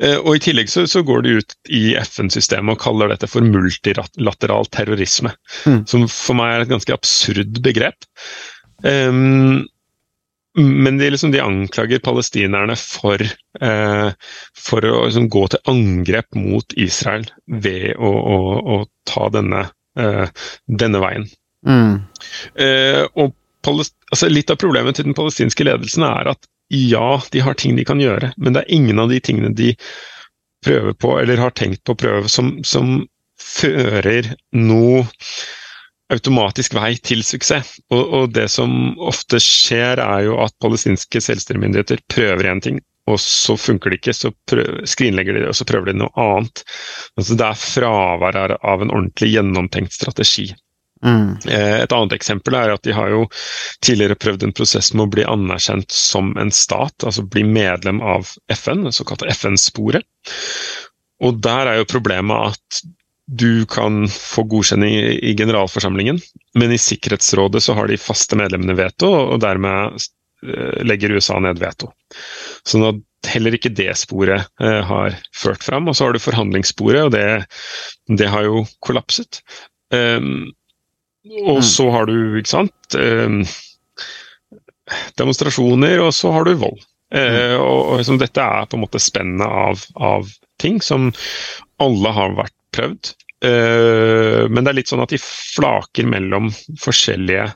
[0.00, 3.44] Eh, og I tillegg så, så går de ut i FN-systemet og kaller dette for
[3.44, 5.34] multilateral terrorisme.
[5.66, 5.82] Mm.
[5.90, 8.08] Som for meg er et ganske absurd begrep.
[8.86, 9.66] Um,
[10.58, 13.22] men de, liksom, de anklager palestinerne for,
[13.60, 14.08] eh,
[14.58, 20.26] for å liksom, gå til angrep mot Israel ved å, å, å ta denne, eh,
[20.66, 21.28] denne veien.
[21.66, 22.00] Mm.
[22.58, 23.36] Eh, og
[23.68, 27.86] altså, litt av problemet til den palestinske ledelsen er at ja, de har ting de
[27.86, 29.72] kan gjøre, men det er ingen av de tingene de
[30.66, 33.00] prøver på, eller har tenkt på å prøve, som, som
[33.40, 35.06] fører noe
[36.10, 37.78] automatisk vei til suksess.
[37.94, 43.20] Og, og, det som ofte skjer, er jo at palestinske selvstyremyndigheter prøver én ting, og
[43.22, 46.64] så funker det ikke, så prøver, skrinlegger de det, og så prøver de noe annet.
[47.18, 50.50] Altså, det er fravær av en ordentlig gjennomtenkt strategi.
[51.00, 51.38] Mm.
[51.48, 53.24] Eh, et annet eksempel er at de har jo
[53.80, 58.34] tidligere prøvd en prosess med å bli anerkjent som en stat, altså bli medlem av
[58.52, 60.04] FN, det såkalte FN-sporet.
[61.24, 62.82] Og der er jo problemet at
[63.30, 66.18] du kan få godkjenning i generalforsamlingen,
[66.58, 70.00] men i Sikkerhetsrådet så har de faste medlemmene veto, og dermed
[70.42, 71.92] eh, legger USA ned veto.
[72.66, 75.88] Sånn at heller ikke det sporet eh, har ført fram.
[75.88, 77.26] Og så har du forhandlingssporet, og det,
[78.18, 79.42] det har jo kollapset.
[79.94, 80.50] Um,
[81.46, 83.42] og så har du, ikke sant um,
[85.20, 86.80] Demonstrasjoner, og så har du vold.
[87.14, 90.30] Uh, og, og liksom, Dette er på en måte spennet av, av
[90.62, 91.10] ting som
[91.82, 93.12] alle har vært prøvd.
[93.40, 96.50] Uh, men det er litt sånn at de flaker mellom
[96.82, 97.46] forskjellige,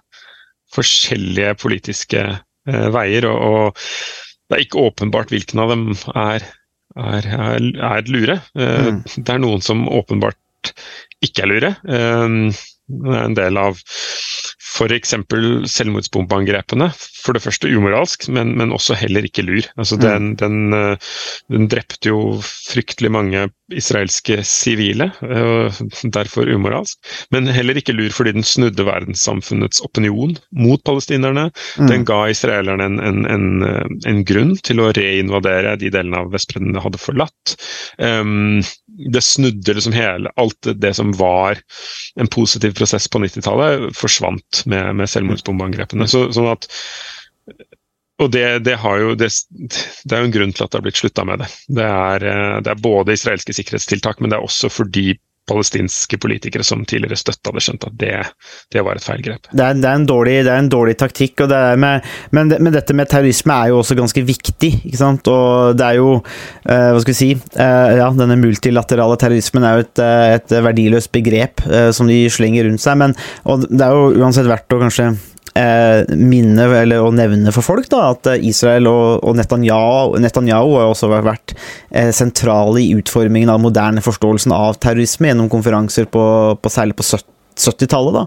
[0.75, 3.29] forskjellige politiske uh, veier.
[3.29, 3.81] Og,
[4.49, 6.47] det er ikke åpenbart hvilken av dem er,
[6.97, 8.41] er, er, er lure.
[8.57, 9.03] Uh, Mm.
[9.17, 10.73] Det er noen som åpenbart
[11.25, 11.71] ikke er lure.
[11.85, 13.81] det er en del av
[14.75, 15.15] f.eks.
[15.71, 16.89] selvmordsbombeangrepene.
[16.97, 19.67] For det første umoralsk, men, men også heller ikke lur.
[19.79, 21.13] Altså den, den, eh,
[21.53, 25.79] den drepte jo fryktelig mange israelske sivile, og
[26.13, 26.99] derfor umoralsk.
[27.33, 31.47] Men heller ikke lur fordi den snudde verdenssamfunnets opinion mot palestinerne.
[31.81, 31.89] Mm.
[31.89, 36.33] Den ga israelerne en, en, en, eh, en grunn til å reinvadere de delene av
[36.35, 37.57] Vestbredden de hadde forlatt.
[37.97, 38.61] Um,
[39.15, 41.59] det snudde liksom hele Alt det som var
[42.21, 46.09] en positiv prosess på 90-tallet, forsvant med, med selvmordsbombeangrepene.
[46.11, 46.69] Så, sånn at
[48.23, 51.01] og det, det, jo, det, det er jo en grunn til at det har blitt
[51.01, 51.51] slutta med det.
[51.75, 56.87] Er, eh, det er både israelske sikkerhetstiltak, men det er også fordi palestinske politikere som
[56.89, 57.97] tidligere støtta det, skjønte at
[58.73, 59.51] det, var et feil grep.
[59.51, 63.53] Det er, er dårlig, det er, en dårlig, taktikk, med, men, men, dette med terrorisme
[63.53, 64.71] er jo også ganske viktig.
[64.87, 65.29] ikke sant?
[65.29, 69.77] Og det er jo eh, Hva skal vi si eh, Ja, denne multilaterale terrorismen er
[69.77, 70.05] jo et,
[70.39, 73.19] et verdiløst begrep som de slenger rundt seg, men
[73.69, 75.13] det er jo uansett verdt å kanskje
[75.55, 81.13] minne eller å nevne for folk da, at Israel og, og Netanyahu, Netanyahu har også
[81.13, 81.55] vært
[81.91, 86.25] eh, sentrale i utformingen av moderne forståelsen av terrorisme gjennom konferanser på,
[86.59, 88.23] på særlig på 70 70-tallet, da,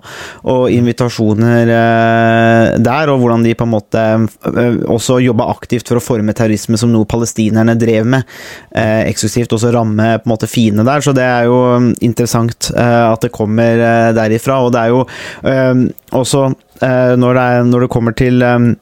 [0.48, 6.00] og invitasjoner eh, der, og hvordan de på en måte eh, også jobba aktivt for
[6.00, 8.28] å forme terrorisme som noe palestinerne drev med,
[8.72, 12.72] eh, eksklusivt også ramme på en måte fiendene der, så det er jo mm, interessant
[12.72, 15.04] eh, at det kommer eh, derifra, og det er jo
[15.52, 15.84] eh,
[16.16, 16.48] også
[16.82, 18.76] når det, når det kommer til du,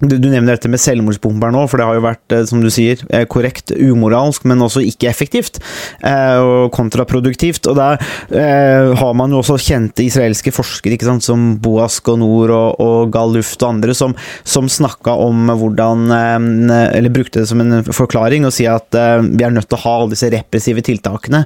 [0.00, 3.72] du, nevner dette med selvmordsbomber nå, for det har jo vært, som du sier, korrekt
[3.74, 5.60] umoralsk, men også ikke effektivt
[6.04, 7.68] og kontraproduktivt.
[7.70, 7.98] Og der
[8.30, 12.82] eh, har man jo også kjente israelske forskere ikke sant, som Boask og Nord og,
[12.82, 14.14] og Gal og andre, som,
[14.46, 19.18] som snakka om hvordan eh, Eller brukte det som en forklaring å si at eh,
[19.28, 21.44] vi er nødt til å ha alle disse repressive tiltakene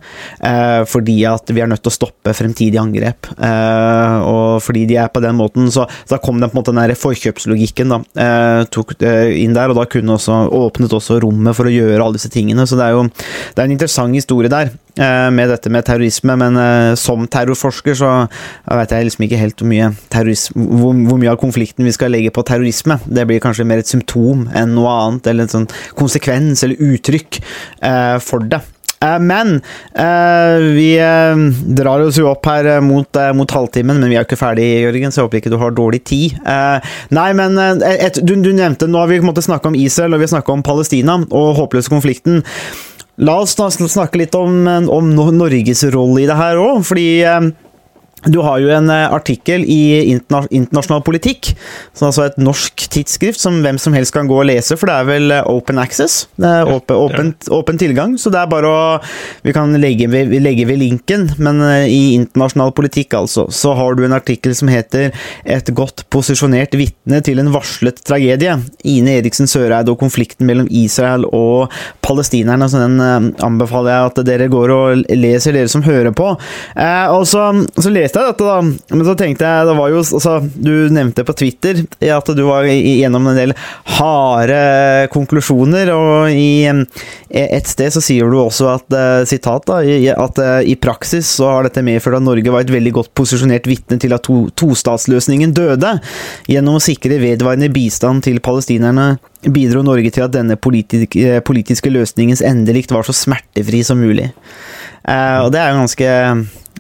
[0.88, 3.28] fordi at vi er nødt til å stoppe fremtidige angrep.
[3.38, 6.80] og fordi de er på den måten, så da kom den på en måte den
[6.82, 7.92] der forkjøpslogikken.
[7.92, 7.98] da
[8.72, 12.30] tok inn der, og da kunne også åpnet også rommet for å gjøre alle disse
[12.32, 12.66] tingene.
[12.68, 14.72] Så det er jo det er en interessant historie der
[15.32, 16.58] med dette med terrorisme, men
[17.00, 18.10] som terrorforsker så
[18.68, 19.88] vet jeg liksom ikke helt hvor mye,
[20.52, 22.98] hvor, hvor mye av konflikten vi skal legge på terrorisme.
[23.06, 27.40] Det blir kanskje mer et symptom enn noe annet, eller en sånn konsekvens eller uttrykk
[28.20, 28.60] for det.
[29.22, 29.56] Men
[29.94, 31.42] eh, vi eh,
[31.78, 34.68] drar oss jo opp her mot, eh, mot, halvtimen, men vi er jo ikke ferdig,
[34.84, 36.38] Jørgen, så jeg håper ikke du har dårlig tid.
[37.12, 40.26] nei, men et, du, du, nevnte Nå har vi måttet snakke om Israel og vi
[40.28, 42.42] har snakka om Palestina og håpløse konflikten.
[43.22, 47.08] La oss snakke litt om, om Norges rolle i det her òg, fordi
[48.30, 51.52] du har jo en eh, artikkel i Internasjonal politikk,
[51.96, 54.94] som altså et norsk tidsskrift som hvem som helst kan gå og lese, for det
[54.94, 56.28] er vel eh, open access?
[56.38, 58.82] Åpen, åpen, åpen tilgang, så det er bare å
[59.42, 63.98] Vi kan legge ved, legge ved linken, men eh, i internasjonal politikk, altså, så har
[63.98, 65.10] du en artikkel som heter
[65.44, 68.60] 'Et godt posisjonert vitne til en varslet tragedie'.
[68.84, 72.68] Ine Eriksen Søreide og konflikten mellom Israel og palestinerne.
[72.70, 73.00] Så den
[73.42, 76.32] anbefaler jeg at dere går og leser, dere som hører på.
[76.76, 78.96] Eh, og så, så leste jeg dette, da.
[78.96, 82.66] Men så tenkte jeg det var jo, altså, Du nevnte på Twitter at du var
[82.66, 83.54] gjennom en del
[83.96, 85.90] harde konklusjoner.
[85.94, 88.96] Og i et sted så sier du også at
[89.28, 93.12] sitat da, at i praksis så har dette medført at Norge var et veldig godt
[93.18, 95.96] posisjonert vitne til at to, tostatsløsningen døde.
[96.50, 102.44] Gjennom å sikre vedvarende bistand til palestinerne bidro Norge til at denne politik politiske løsningens
[102.46, 104.28] endelikt var så smertefri som mulig.
[105.02, 106.10] og det er jo ganske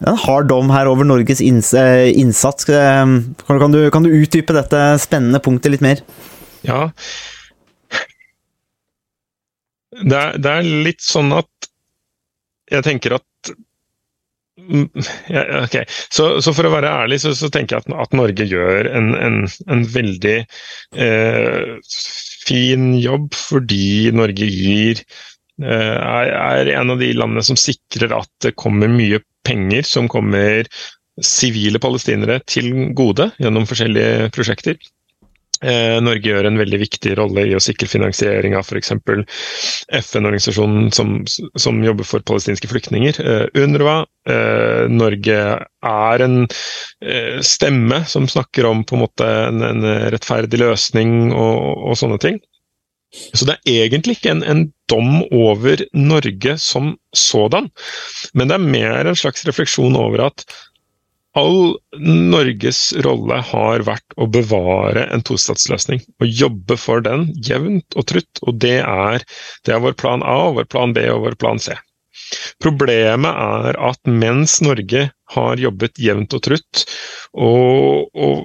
[0.06, 2.68] en hard dom her over Norges eh, innsats.
[2.68, 3.16] Eh,
[3.48, 6.02] kan du, kan du utdype dette spennende punktet litt mer?
[6.66, 6.88] Ja.
[9.92, 11.68] Det er, det er litt sånn at
[12.72, 13.26] jeg tenker at
[15.28, 15.76] ja, ok,
[16.12, 19.10] så, så, for å være ærlig, så, så tenker jeg at, at, Norge gjør en,
[19.16, 19.38] en,
[19.72, 21.72] en veldig eh,
[22.46, 28.30] fin jobb fordi Norge gir eh, er, er, en av de landene som sikrer at
[28.44, 30.68] det kommer mye penger som kommer
[31.22, 34.78] sivile palestinere til gode gjennom forskjellige prosjekter.
[35.62, 38.90] Eh, Norge gjør en veldig viktig rolle i å sikre finansiering av f.eks.
[40.00, 44.00] FN-organisasjonen som, som, jobber for palestinske flyktninger, eh, UNRWA.
[44.26, 45.38] Eh, Norge
[45.92, 46.40] er en
[47.42, 52.42] stemme som snakker om en en, en rettferdig løsning og, og sånne ting.
[53.12, 57.70] Så det er egentlig ikke en, en, dom over Norge som sådan,
[58.36, 60.44] men det er mer en slags refleksjon over at
[61.38, 66.02] all Norges rolle har vært å bevare en tostatsløsning.
[66.20, 68.42] Og jobbe for den jevnt og trutt.
[68.44, 69.24] Og det er,
[69.64, 71.78] det er vår plan A, vår plan B og vår plan C.
[72.62, 76.84] Problemet er at mens Norge har jobbet jevnt og trutt
[77.32, 78.44] og, og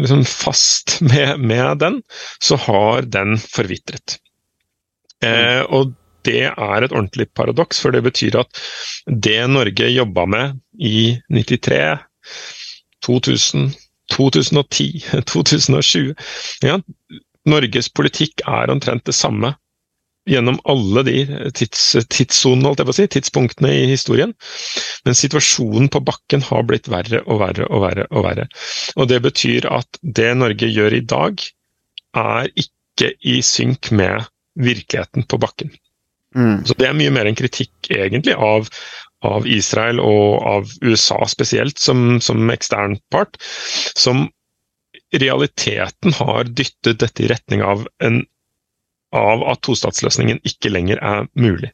[0.00, 2.00] liksom fast med, med, den,
[2.42, 4.18] så har den forvitret.
[5.24, 8.62] Eh, og det er et ordentlig paradoks, for det betyr at
[9.06, 11.98] det Norge jobba med i 93,
[13.06, 13.70] 2000,
[14.12, 14.88] 2010,
[15.30, 16.14] 2020
[16.66, 16.76] ja,
[17.48, 19.54] Norges politikk er omtrent det samme
[20.30, 21.16] gjennom alle de
[21.56, 24.34] tids, tidssonene, si, tidspunktene i historien.
[25.04, 28.06] Men situasjonen på bakken har blitt verre og verre og verre.
[28.10, 28.48] Og verre.
[28.96, 31.44] Og det betyr at det Norge gjør i dag,
[32.16, 34.26] er ikke i synk med
[34.60, 35.70] virkeligheten på bakken.
[36.36, 36.64] Mm.
[36.66, 38.68] Så det er mye mer en kritikk, egentlig, av,
[39.26, 43.38] av Israel og av USA spesielt, som, som ekstern part,
[43.98, 44.28] som
[45.10, 48.22] realiteten har dyttet dette i retning av en
[49.16, 51.72] av at tostatsløsningen ikke lenger er mulig.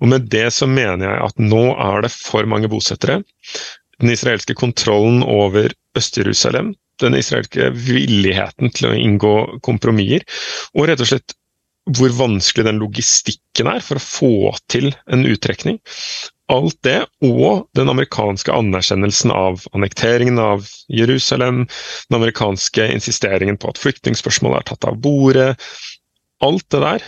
[0.00, 3.22] Og Med det så mener jeg at nå er det for mange bosettere.
[4.00, 9.34] Den israelske kontrollen over Øst-Jerusalem, den israelske villigheten til å inngå
[9.64, 10.24] kompromisser,
[10.76, 11.36] og rett og slett
[11.96, 14.32] hvor vanskelig den logistikken er for å få
[14.72, 15.78] til en uttrekning.
[16.50, 21.64] Alt det, og den amerikanske anerkjennelsen av annekteringen av Jerusalem,
[22.06, 25.54] den amerikanske insisteringen på at flyktningspørsmålet er tatt av bordet,
[26.44, 27.04] alt det der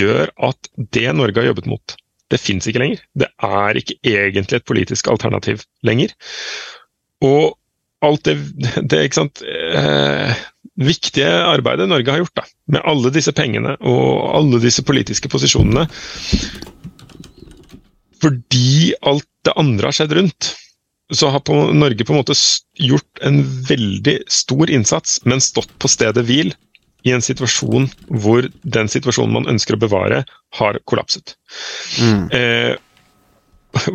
[0.00, 1.96] gjør at det Norge har jobbet mot,
[2.32, 3.02] det fins ikke lenger.
[3.14, 6.14] Det er ikke egentlig et politisk alternativ lenger.
[7.24, 7.54] Og
[8.04, 8.36] alt det,
[8.90, 10.34] det ikke sant, eh,
[10.76, 15.86] viktige arbeidet Norge har gjort, da, med alle disse pengene og alle disse politiske posisjonene
[18.20, 20.52] Fordi alt det andre har skjedd rundt,
[21.14, 22.34] så har på Norge på en måte
[22.80, 26.50] gjort en veldig stor innsats, men stått på stedet hvil
[27.06, 27.86] i en situasjon
[28.22, 30.24] hvor den situasjonen man ønsker å bevare,
[30.58, 31.36] har kollapset.
[32.02, 32.26] Mm.
[32.34, 32.74] Eh,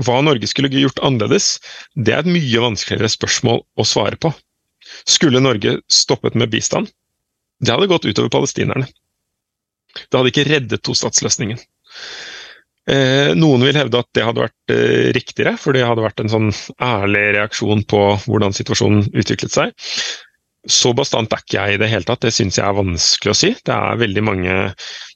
[0.06, 1.56] hva Norge skulle gjort annerledes,
[1.96, 4.32] det er et mye vanskeligere spørsmål å svare på.
[5.10, 6.92] Skulle Norge stoppet med bistand?
[7.62, 8.88] Det hadde gått utover palestinerne.
[9.92, 11.60] Det hadde ikke reddet tostatsløsningen.
[12.90, 16.32] Eh, noen vil hevde at det hadde vært eh, riktigere, for det hadde vært en
[16.32, 16.50] sånn
[16.82, 19.76] ærlig reaksjon på hvordan situasjonen utviklet seg.
[20.70, 23.38] Så bastant er ikke jeg i det hele tatt, det syns jeg er vanskelig å
[23.38, 23.54] si.
[23.66, 24.58] Det er veldig mange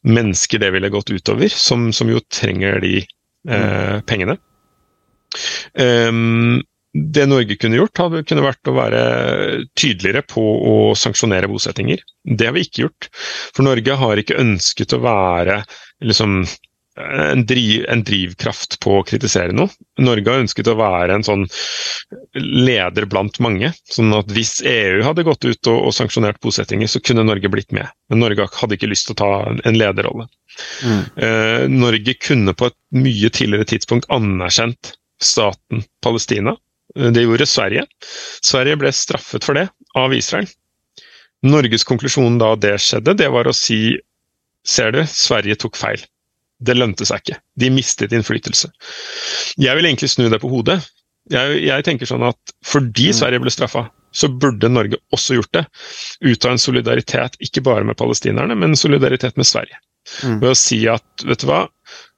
[0.08, 4.40] mennesker det ville gått utover, som, som jo trenger de eh, pengene.
[5.78, 6.64] Um,
[6.96, 9.00] det Norge kunne gjort, hadde, kunne vært å være
[9.78, 12.02] tydeligere på å sanksjonere bosettinger.
[12.24, 13.10] Det har vi ikke gjort.
[13.52, 15.60] For Norge har ikke ønsket å være
[16.06, 16.46] liksom,
[16.96, 19.72] en, driv, en drivkraft på å kritisere noe.
[20.00, 21.44] Norge har ønsket å være en sånn
[22.40, 23.74] leder blant mange.
[23.92, 27.76] sånn at Hvis EU hadde gått ut og, og sanksjonert bosettinger, så kunne Norge blitt
[27.76, 27.92] med.
[28.10, 30.30] Men Norge hadde ikke lyst til å ta en lederrolle.
[30.88, 31.02] Mm.
[31.28, 36.56] Eh, Norge kunne på et mye tidligere tidspunkt anerkjent staten Palestina.
[36.96, 37.88] Eh, det gjorde Sverige.
[38.40, 39.68] Sverige ble straffet for det
[40.00, 40.48] av Israel.
[41.46, 43.98] Norges konklusjon da det skjedde, det var å si
[44.66, 46.02] ser du, Sverige tok feil.
[46.66, 47.40] Det lønte seg ikke.
[47.62, 48.72] De mistet innflytelse.
[49.62, 50.80] Jeg vil egentlig snu det på hodet.
[51.32, 53.18] Jeg, jeg tenker sånn at fordi mm.
[53.18, 55.66] Sverige ble straffa, så burde Norge også gjort det.
[56.24, 59.82] Ut av en solidaritet, ikke bare med palestinerne, men solidaritet med Sverige.
[60.24, 60.38] Mm.
[60.44, 61.66] Ved å si at vet du hva,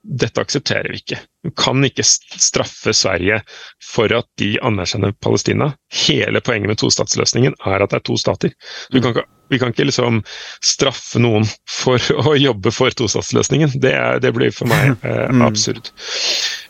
[0.08, 1.20] dette aksepterer vi ikke.
[1.44, 3.42] Du kan ikke straffe Sverige
[3.84, 5.74] for at de anerkjenner Palestina.
[6.08, 8.54] Hele poenget med tostatsløsningen er at det er to stater.
[8.94, 10.22] Kan ikke, vi kan ikke liksom
[10.64, 13.78] straffe noen for å jobbe for tostatsløsningen.
[13.84, 15.46] Det, det blir for meg eh, mm.
[15.48, 15.92] absurd.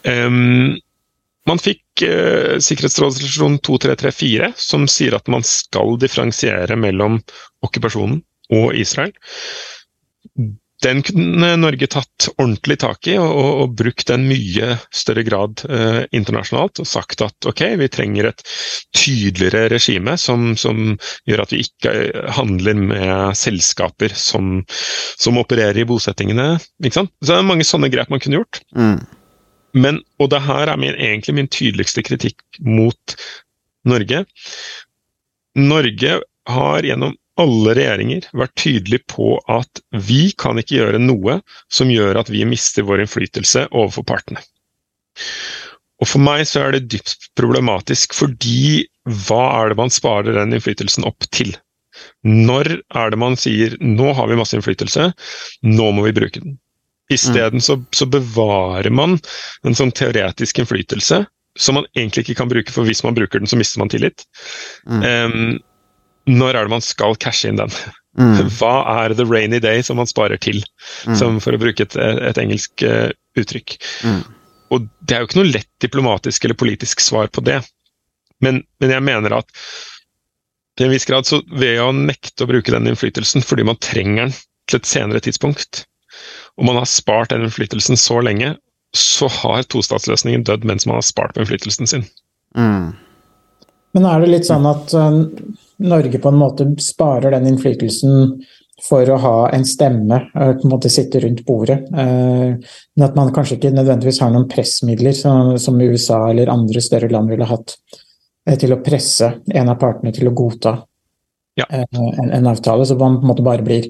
[0.08, 0.78] Um,
[1.48, 7.22] man fikk eh, Sikkerhetsrådsresolusjon 2334, som sier at man skal differensiere mellom
[7.64, 8.24] okkupasjonen
[8.58, 9.14] og Israel
[10.84, 15.64] den kunne Norge tatt ordentlig tak i og, og, og brukt den mye større grad
[15.66, 16.84] eh, internasjonalt.
[16.84, 18.44] Og sagt at ok, vi trenger et
[18.96, 20.94] tydeligere regime som, som
[21.26, 24.62] gjør at vi ikke eh, handler med selskaper som,
[25.18, 26.50] som opererer i bosettingene.
[26.94, 28.62] Så det er mange sånne grep man kunne gjort.
[28.78, 29.00] Mm.
[29.78, 33.18] Men, og det her er min, egentlig min tydeligste kritikk mot
[33.88, 34.26] Norge.
[35.58, 41.40] Norge har gjennom alle regjeringer vært tydelig på at vi kan ikke gjøre noe
[41.74, 44.44] som gjør at vi mister vår innflytelse overfor partene.
[45.98, 48.86] Og For meg så er det dypt problematisk, fordi
[49.26, 51.56] hva er det man sparer den innflytelsen opp til?
[52.28, 55.10] Når er det man sier nå har vi masse innflytelse,
[55.66, 56.60] nå må vi bruke den?
[57.14, 59.16] Isteden så, så bevarer man
[59.66, 61.24] en sånn teoretisk innflytelse
[61.58, 64.28] som man egentlig ikke kan bruke, for hvis man bruker den, så mister man tillit.
[64.86, 65.02] Mm.
[65.02, 65.56] Um,
[66.28, 67.74] når er det man skal cashe inn den?
[68.20, 68.48] Mm.
[68.60, 70.64] Hva er the rainy day som man sparer til,
[71.08, 71.40] mm.
[71.44, 73.10] for å bruke et, et engelsk uh,
[73.40, 73.78] uttrykk.
[74.04, 74.24] Mm.
[74.76, 77.62] Og Det er jo ikke noe lett diplomatisk eller politisk svar på det,
[78.44, 79.50] men, men, jeg mener at
[80.78, 84.28] til en viss grad så ved å nekte å bruke den innflytelsen fordi man trenger
[84.28, 84.36] den
[84.70, 85.86] til et senere tidspunkt,
[86.60, 88.54] og man har spart den innflytelsen så lenge,
[88.98, 92.06] så har tostatsløsningen dødd mens man har spart på innflytelsen sin.
[92.58, 92.94] Mm.
[93.96, 95.24] Men er det litt sånn at uh,
[95.84, 98.34] Norge på en måte sparer den innflytelsen
[98.88, 103.32] for å ha en stemme, uh, på en måte sitte rundt bordet, men at man
[103.34, 107.74] kanskje ikke nødvendigvis har noen pressmidler som, som USA eller andre større land ville hatt
[108.62, 110.78] til å presse en av partene til å godta
[111.58, 111.66] ja.
[111.68, 112.86] en, en, avtale.
[112.86, 113.90] Så man på en måte bare blir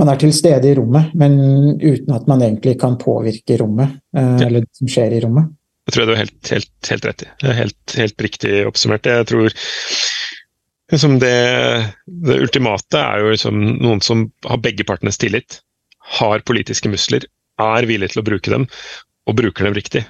[0.00, 1.36] man er til stede i rommet, men
[1.76, 5.52] uten at man egentlig kan påvirke rommet, eller det som skjer i rommet.
[5.82, 7.28] Jeg tror jeg du har helt, helt, helt rett i.
[7.58, 9.08] Helt, helt, riktig oppsummert.
[9.10, 9.56] Jeg tror
[10.92, 11.34] liksom det,
[12.06, 15.60] det, ultimate er jo liksom noen som har begge partenes tillit,
[16.18, 17.26] har politiske muskler,
[17.62, 18.68] er villig til å bruke dem,
[19.28, 20.04] og bruker dem riktig.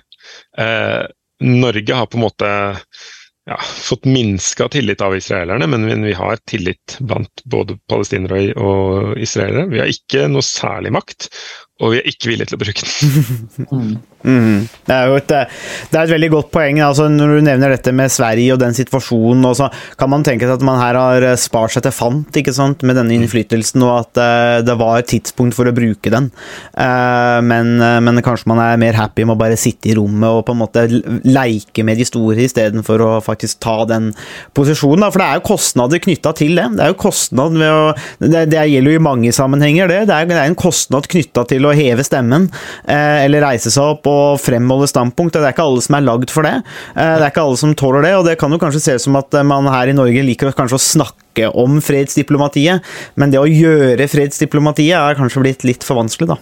[0.59, 1.03] Eh,
[1.43, 2.51] Norge har på en måte
[3.51, 9.66] ja, fått minska tillit av israelerne, men vi har tillit blant både palestinere og israelere.
[9.72, 11.28] Vi har ikke noe særlig makt,
[11.83, 13.95] og vi er ikke villige til å bruke den.
[14.23, 14.68] Mm.
[14.87, 15.33] Det, er et,
[15.91, 16.81] det er et veldig godt poeng.
[16.85, 19.68] Altså, når du nevner dette med Sverige og den situasjonen, så
[19.99, 22.99] kan man tenke seg at man her har spart seg til fant ikke sant, med
[22.99, 26.31] denne innflytelsen, og at uh, det var et tidspunkt for å bruke den.
[26.77, 30.29] Uh, men, uh, men, kanskje man er mer happy med å bare sitte i rommet
[30.29, 30.87] og på en måte
[31.27, 34.12] leike med de store istedenfor å faktisk ta den
[34.57, 35.07] posisjonen.
[35.07, 35.11] Da.
[35.12, 36.68] For det er jo kostnader knytta til det.
[36.77, 37.83] Det er jo kostnad ved å
[38.23, 40.05] det, det, gjelder jo i mange sammenhenger, det.
[40.11, 42.49] Det er, det er en kostnad knytta til å heve stemmen
[42.87, 45.34] eller reise seg opp å fremholde standpunkt.
[45.34, 46.54] Det er ikke alle som er lagd for det.
[46.94, 49.06] Eh, det er ikke alle som tåler det, og det kan jo kanskje se ut
[49.06, 52.84] som at eh, man her i Norge liker kanskje å snakke om fredsdiplomatiet,
[53.16, 56.40] men det å gjøre fredsdiplomatiet er kanskje blitt litt for vanskelig, da.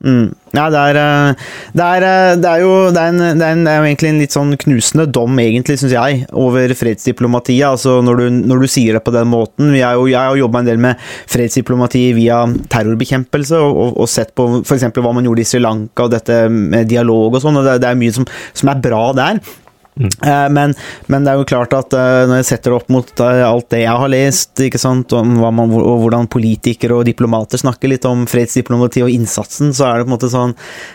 [0.00, 0.30] Mm.
[0.56, 3.52] Ja, det er, eh, det, er, eh, det er, jo det er, en, det er,
[3.52, 7.66] en, jo egentlig en litt sånn knusende dom, egentlig, syns jeg, over fredsdiplomatiet.
[7.68, 9.74] Altså når du, når du, sier det på den måten.
[9.76, 12.42] Jo, jeg har jo jobba en del med fredsdiplomati via
[12.72, 14.88] terrorbekjempelse, og, og, og sett på f.eks.
[14.96, 17.60] hva man gjorde i Sri Lanka, og dette med dialog og sånn.
[17.60, 19.44] og Det, er mye som, som er bra der.
[19.98, 20.54] Mm.
[20.54, 20.74] Men,
[21.10, 23.66] men, det er jo klart at eh, når jeg setter det opp mot eh, alt
[23.74, 28.06] det jeg har lest, ikke sant, om man, og hvordan politikere og diplomater snakker litt
[28.08, 30.54] om fredsdiplomati og innsatsen, så er det på en måte sånn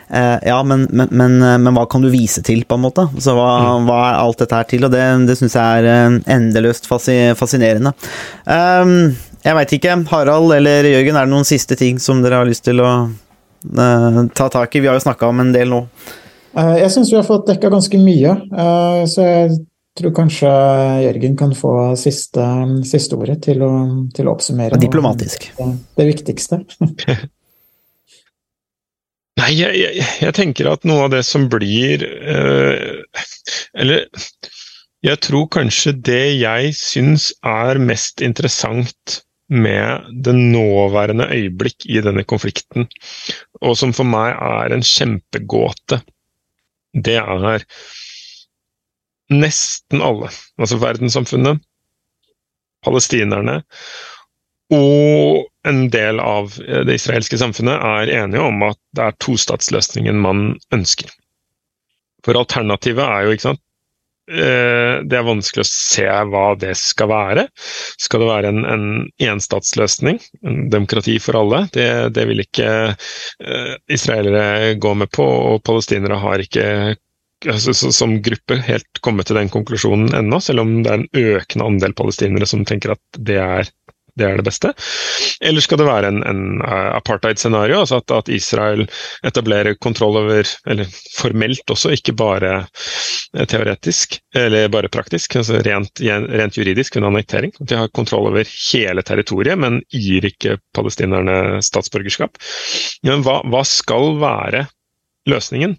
[0.09, 3.07] Ja, men, men, men hva kan du vise til, på en måte?
[3.21, 3.87] Så hva, mm.
[3.89, 4.87] hva er alt dette her til?
[4.87, 7.93] Og det, det syns jeg er endeløst fascinerende.
[9.45, 12.63] Jeg veit ikke, Harald eller Jørgen, er det noen siste ting som dere har lyst
[12.65, 14.81] til å eh, ta tak i?
[14.81, 15.83] Vi har jo snakka om en del nå.
[16.55, 19.57] Eh, Jeg syns vi har fått dekka ganske mye, eh, så jeg
[19.99, 20.51] tror kanskje
[21.05, 22.43] Jørgen kan få siste,
[22.87, 23.71] siste ordet til å,
[24.15, 24.79] til å oppsummere.
[24.79, 25.49] Diplomatisk.
[25.57, 26.61] Det, det viktigste.
[29.35, 33.03] Nei, jeg, jeg, jeg tenker at noe av det som blir eh,
[33.75, 34.05] Eller
[35.03, 39.19] jeg tror kanskje det jeg syns er mest interessant
[39.51, 42.87] med det nåværende øyeblikk i denne konflikten,
[43.61, 45.99] og som for meg er en kjempegåte,
[46.95, 47.65] det er
[49.33, 50.29] nesten alle,
[50.61, 51.61] altså verdenssamfunnet,
[52.85, 53.59] palestinerne
[54.73, 60.47] og en del av det israelske samfunnet er enige om at det er tostatsløsningen man
[60.73, 61.09] ønsker.
[62.25, 63.61] For alternativet er jo, ikke sant
[64.25, 67.43] Det er vanskelig å se hva det skal være.
[68.01, 68.85] Skal det være en, en
[69.21, 71.59] enstatsløsning, en demokrati for alle?
[71.75, 76.65] Det, det vil ikke uh, israelere gå med på, og palestinere har ikke
[77.51, 81.69] altså, som gruppe helt kommet til den konklusjonen ennå, selv om det er en økende
[81.69, 83.71] andel palestinere som tenker at det er
[84.15, 84.71] det er det beste.
[85.43, 88.85] Eller skal det være en, en apartheid-scenario, altså at, at, Israel
[89.27, 92.53] etablerer kontroll over, eller formelt også, ikke bare
[93.51, 97.51] teoretisk, eller bare praktisk, altså rent, rent juridisk, under annektering.
[97.59, 102.39] At de har kontroll over hele territoriet, men gir ikke palestinerne statsborgerskap.
[103.03, 104.65] Men hva, hva skal være
[105.29, 105.75] løsningen.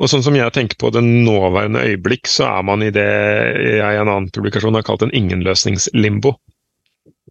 [0.00, 3.82] Og sånn som jeg tenker på det nåværende øyeblikk, så er man i det jeg
[3.84, 6.34] i en annen publikasjon har kalt en ingenløsningslimbo.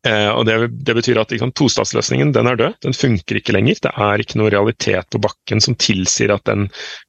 [0.05, 3.79] Eh, og det, det, betyr at liksom, Tostatsløsningen den er død, den funker ikke lenger.
[3.87, 6.67] Det er ikke noe realitet på bakken som tilsier at den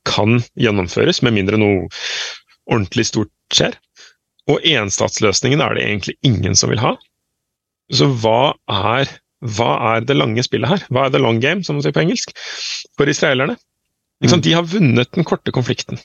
[0.09, 1.89] kan gjennomføres, med mindre noe
[2.69, 3.77] ordentlig stort skjer.
[4.49, 6.95] Og enstatsløsningen er det egentlig ingen som vil ha.
[7.93, 9.11] Så hva er,
[9.57, 10.85] hva er det lange spillet her?
[10.93, 12.33] Hva er the long game, som man sier på engelsk,
[12.97, 13.59] for israelerne?
[14.25, 14.41] Mm.
[14.43, 16.01] De har vunnet den korte konflikten.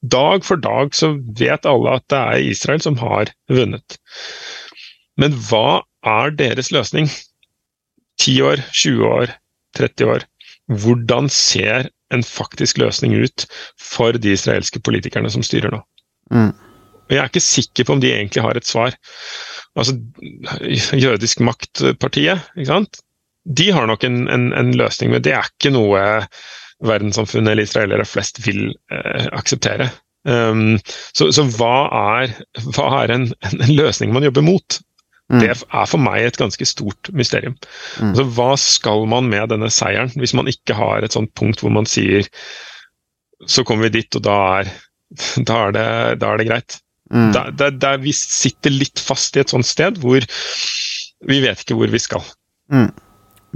[0.00, 3.98] Dag for dag så vet alle at det er Israel som har vunnet.
[5.20, 7.10] Men hva er deres løsning?
[8.20, 9.34] 10 år, 20 år,
[9.78, 10.26] 30 år.
[10.70, 13.46] Hvordan ser en faktisk løsning ut
[13.80, 15.82] for de israelske politikerne som styrer nå?
[16.34, 16.50] Mm.
[17.10, 18.96] Jeg er ikke sikker på om de egentlig har et svar.
[19.78, 19.96] Altså,
[20.94, 23.00] Jødisk maktpartiet, ikke sant?
[23.44, 26.02] de har nok en, en, en løsning, men det er ikke noe
[26.86, 29.90] verdenssamfunnet eller israelere flest vil eh, akseptere.
[30.28, 30.76] Um,
[31.16, 32.34] så, så hva er,
[32.74, 34.80] hva er en, en, løsning man jobber mot?
[35.30, 35.38] Mm.
[35.42, 37.54] Det er for meg et ganske stort mysterium.
[38.00, 38.10] Mm.
[38.10, 41.72] Altså, hva skal man med denne seieren, hvis man ikke har et sånt punkt hvor
[41.74, 42.26] man sier
[43.48, 44.72] så kommer vi dit, og da er,
[45.48, 45.86] da er, det,
[46.22, 46.80] da er det, greit.
[47.10, 47.30] Mm.
[47.34, 50.22] Da, da, vi sitter litt fast i et sånt sted hvor
[51.26, 52.22] vi vet ikke hvor vi skal.
[52.70, 52.90] Mm.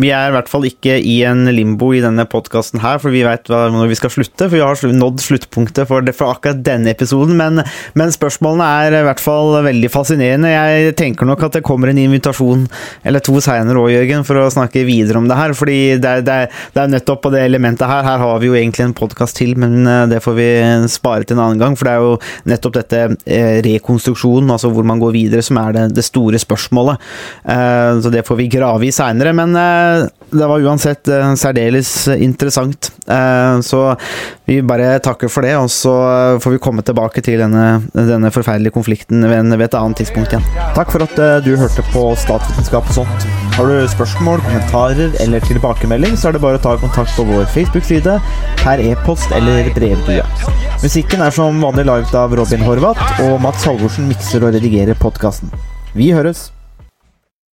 [0.01, 3.23] Vi er i hvert fall ikke i en limbo i denne podkasten her, for vi
[3.23, 4.49] veit når vi skal slutte.
[4.49, 7.37] For vi har nådd sluttpunktet for, for akkurat denne episoden.
[7.39, 7.63] Men,
[7.95, 10.51] men, spørsmålene er i hvert fall veldig fascinerende.
[10.51, 12.67] Jeg tenker nok at det kommer en invitasjon
[13.07, 15.55] eller to seinere òg, Jørgen, for å snakke videre om det her.
[15.55, 16.39] fordi det det,
[16.75, 18.03] det er, nettopp på det elementet her.
[18.07, 20.49] Her har vi jo egentlig en podkast til, men eh, det får vi
[20.91, 21.79] spare til en annen gang.
[21.79, 22.19] For det er jo
[22.51, 27.07] nettopp dette eh, rekonstruksjonen, altså hvor man går videre, som er det, det store spørsmålet.
[27.47, 29.35] Eh, så det får vi grave i seinere.
[29.37, 29.55] Men
[30.35, 32.91] det var uansett eh, særdeles interessant.
[33.07, 33.81] Eh, så
[34.45, 35.95] vi bare takker for det, og så
[36.43, 40.47] får vi komme tilbake til denne, denne forferdelige konflikten ved, et annet tidspunkt igjen.
[40.77, 43.29] Takk for at eh, du hørte på Statsvitenskap og sånt.
[43.55, 47.47] Har du spørsmål, kommentarer eller tilbakemelding, så er det bare å ta kontakt på vår
[47.55, 48.19] Facebook-side,
[48.65, 50.25] per e-post eller brevdue.
[50.83, 55.55] Musikken er som vanlig laget av Robin Horvath, og Mats Halvorsen mikser og redigerer podkasten.
[55.95, 56.49] Vi høres!